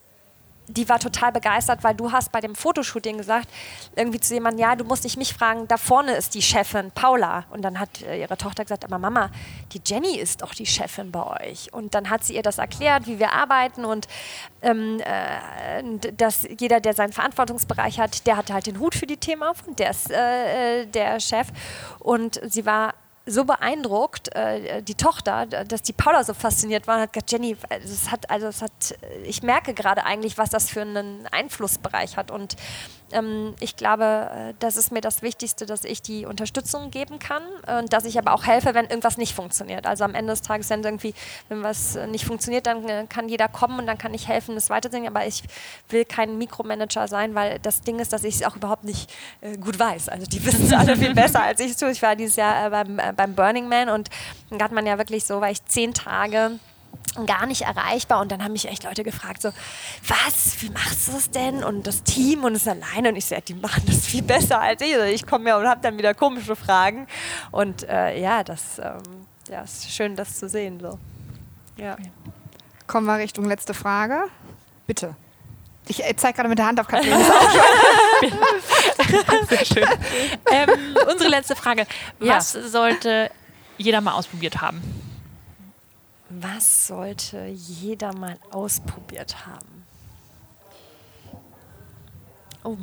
[0.68, 3.49] die war total begeistert, weil du hast bei dem Fotoshooting gesagt,
[3.95, 7.45] irgendwie zu jemandem, ja, du musst nicht mich fragen, da vorne ist die Chefin, Paula.
[7.51, 9.30] Und dann hat äh, ihre Tochter gesagt, aber Mama,
[9.74, 11.74] die Jenny ist doch die Chefin bei euch.
[11.74, 14.07] Und dann hat sie ihr das erklärt, wie wir arbeiten und
[14.61, 19.18] ähm, äh, dass jeder, der seinen Verantwortungsbereich hat, der hat halt den Hut für die
[19.18, 21.47] Themen auf und der ist äh, äh der Chef.
[21.99, 22.93] Und sie war
[23.26, 28.12] so beeindruckt, äh, die Tochter, dass die Paula so fasziniert war hat gesagt, Jenny, es
[28.12, 32.30] hat, also es hat, ich merke gerade eigentlich, was das für einen Einflussbereich hat.
[32.30, 32.56] Und
[33.60, 37.43] ich glaube, äh, das ist mir das Wichtigste, dass ich die Unterstützung geben kann
[37.80, 39.86] und dass ich aber auch helfe, wenn irgendwas nicht funktioniert.
[39.86, 41.14] Also am Ende des Tages, wenn irgendwie,
[41.49, 44.70] wenn was nicht funktioniert, dann äh, kann jeder kommen und dann kann ich helfen, es
[44.70, 45.16] weiterzubringen.
[45.16, 45.43] Aber ich
[45.89, 49.58] will kein Mikromanager sein, weil das Ding ist, dass ich es auch überhaupt nicht äh,
[49.58, 50.10] gut weiß.
[50.10, 51.91] Also die wissen es alle viel besser als ich es tue.
[51.91, 54.10] Ich war dieses Jahr äh, beim, äh, beim Burning Man und
[54.49, 56.60] dann hat man ja wirklich so, weil ich zehn Tage
[57.26, 58.22] gar nicht erreichbar.
[58.22, 59.52] Und dann haben mich echt Leute gefragt, so,
[60.08, 61.64] was, wie machst du das denn?
[61.64, 63.10] Und das Team und es alleine.
[63.10, 64.93] Und ich sage, die machen das viel besser als ich.
[64.93, 67.08] Also ich komme ja und habe dann wieder komische Fragen.
[67.52, 69.02] Und äh, ja, das ähm,
[69.50, 70.80] ja, ist schön, das zu sehen.
[70.80, 71.00] So.
[71.78, 71.98] Ja.
[72.88, 74.26] Kommen wir Richtung letzte Frage.
[74.88, 75.16] Bitte.
[75.88, 77.18] Ich äh, zeige gerade mit der Hand auf Kathleen.
[79.50, 79.88] Sehr schön.
[80.52, 80.70] Ähm,
[81.12, 81.88] unsere letzte Frage.
[82.20, 82.62] Was ja.
[82.62, 83.32] sollte
[83.78, 84.82] jeder mal ausprobiert haben?
[86.42, 89.86] Was sollte jeder mal ausprobiert haben?
[92.64, 92.78] Oh.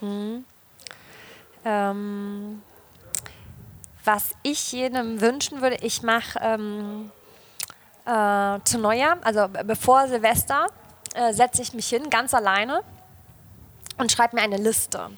[0.00, 0.44] Hm.
[1.64, 2.62] Ähm,
[4.04, 7.10] was ich jedem wünschen würde, ich mache ähm,
[8.06, 10.68] äh, zu Neujahr, also bevor Silvester,
[11.14, 12.82] äh, setze ich mich hin, ganz alleine
[13.98, 15.10] und schreibe mir eine Liste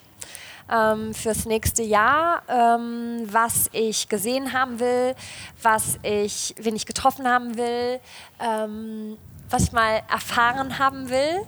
[0.71, 5.15] ähm, fürs nächste Jahr, ähm, was ich gesehen haben will,
[5.63, 8.01] was ich, wen ich getroffen haben will,
[8.41, 9.19] ähm,
[9.51, 11.43] was ich mal erfahren haben will.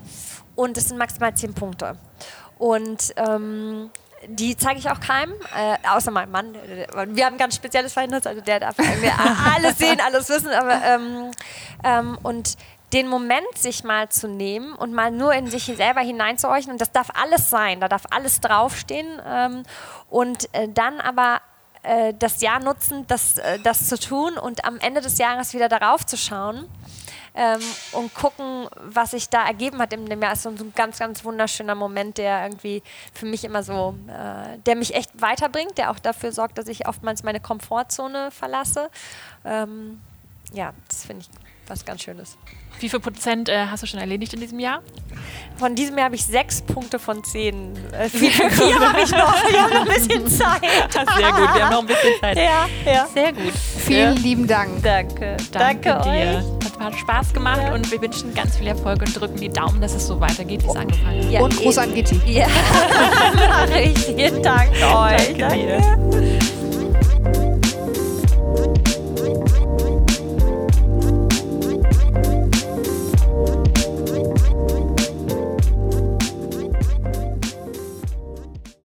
[0.55, 1.97] Und es sind maximal zehn Punkte.
[2.59, 3.91] Und ähm,
[4.29, 6.55] die zeige ich auch keinem, äh, außer meinem Mann.
[6.55, 8.77] Wir haben ein ganz spezielles Verhältnis, also der darf
[9.55, 10.49] alles sehen, alles wissen.
[10.49, 11.31] Aber, ähm,
[11.85, 12.57] ähm, und
[12.93, 16.73] den Moment sich mal zu nehmen und mal nur in sich selber hineinzuhorchen.
[16.73, 19.21] Und das darf alles sein, da darf alles draufstehen.
[19.27, 19.63] Ähm,
[20.09, 21.41] und äh, dann aber
[21.83, 25.69] äh, das Jahr nutzen, das, äh, das zu tun und am Ende des Jahres wieder
[25.69, 26.69] darauf zu schauen.
[27.39, 27.61] Ähm,
[27.93, 30.33] und gucken, was sich da ergeben hat in dem Jahr.
[30.33, 32.83] Ist so ein ganz, ganz wunderschöner Moment, der irgendwie
[33.13, 36.89] für mich immer so, äh, der mich echt weiterbringt, der auch dafür sorgt, dass ich
[36.89, 38.89] oftmals meine Komfortzone verlasse.
[39.45, 40.01] Ähm,
[40.55, 42.37] ja, das finde ich was ganz Schönes.
[42.81, 44.83] Wie viel Prozent äh, hast du schon erledigt in diesem Jahr?
[45.57, 47.73] Von diesem Jahr habe ich sechs Punkte von zehn.
[47.93, 49.51] Äh, vier vier habe ich noch.
[49.51, 50.63] Wir haben noch ein bisschen Zeit.
[50.93, 52.37] Sehr gut, wir haben noch ein bisschen Zeit.
[52.37, 53.07] Ja, ja.
[53.07, 53.53] Sehr gut.
[53.79, 54.23] Vielen ja.
[54.23, 54.83] lieben Dank.
[54.83, 55.37] Danke.
[55.53, 56.39] Danke, Danke dir.
[56.39, 56.57] Euch.
[56.79, 57.75] Hat Spaß gemacht ja.
[57.75, 60.69] und wir wünschen ganz viel Erfolg und drücken die Daumen, dass es so weitergeht, wie
[60.69, 61.33] es angefangen hat.
[61.33, 62.21] Ja, und Gruß an Gitti.
[62.27, 62.47] Ja,
[63.35, 63.99] mache ich.
[63.99, 65.35] Vielen Dank euch.
[65.35, 65.83] Danke, Danke.
[66.11, 66.66] dir.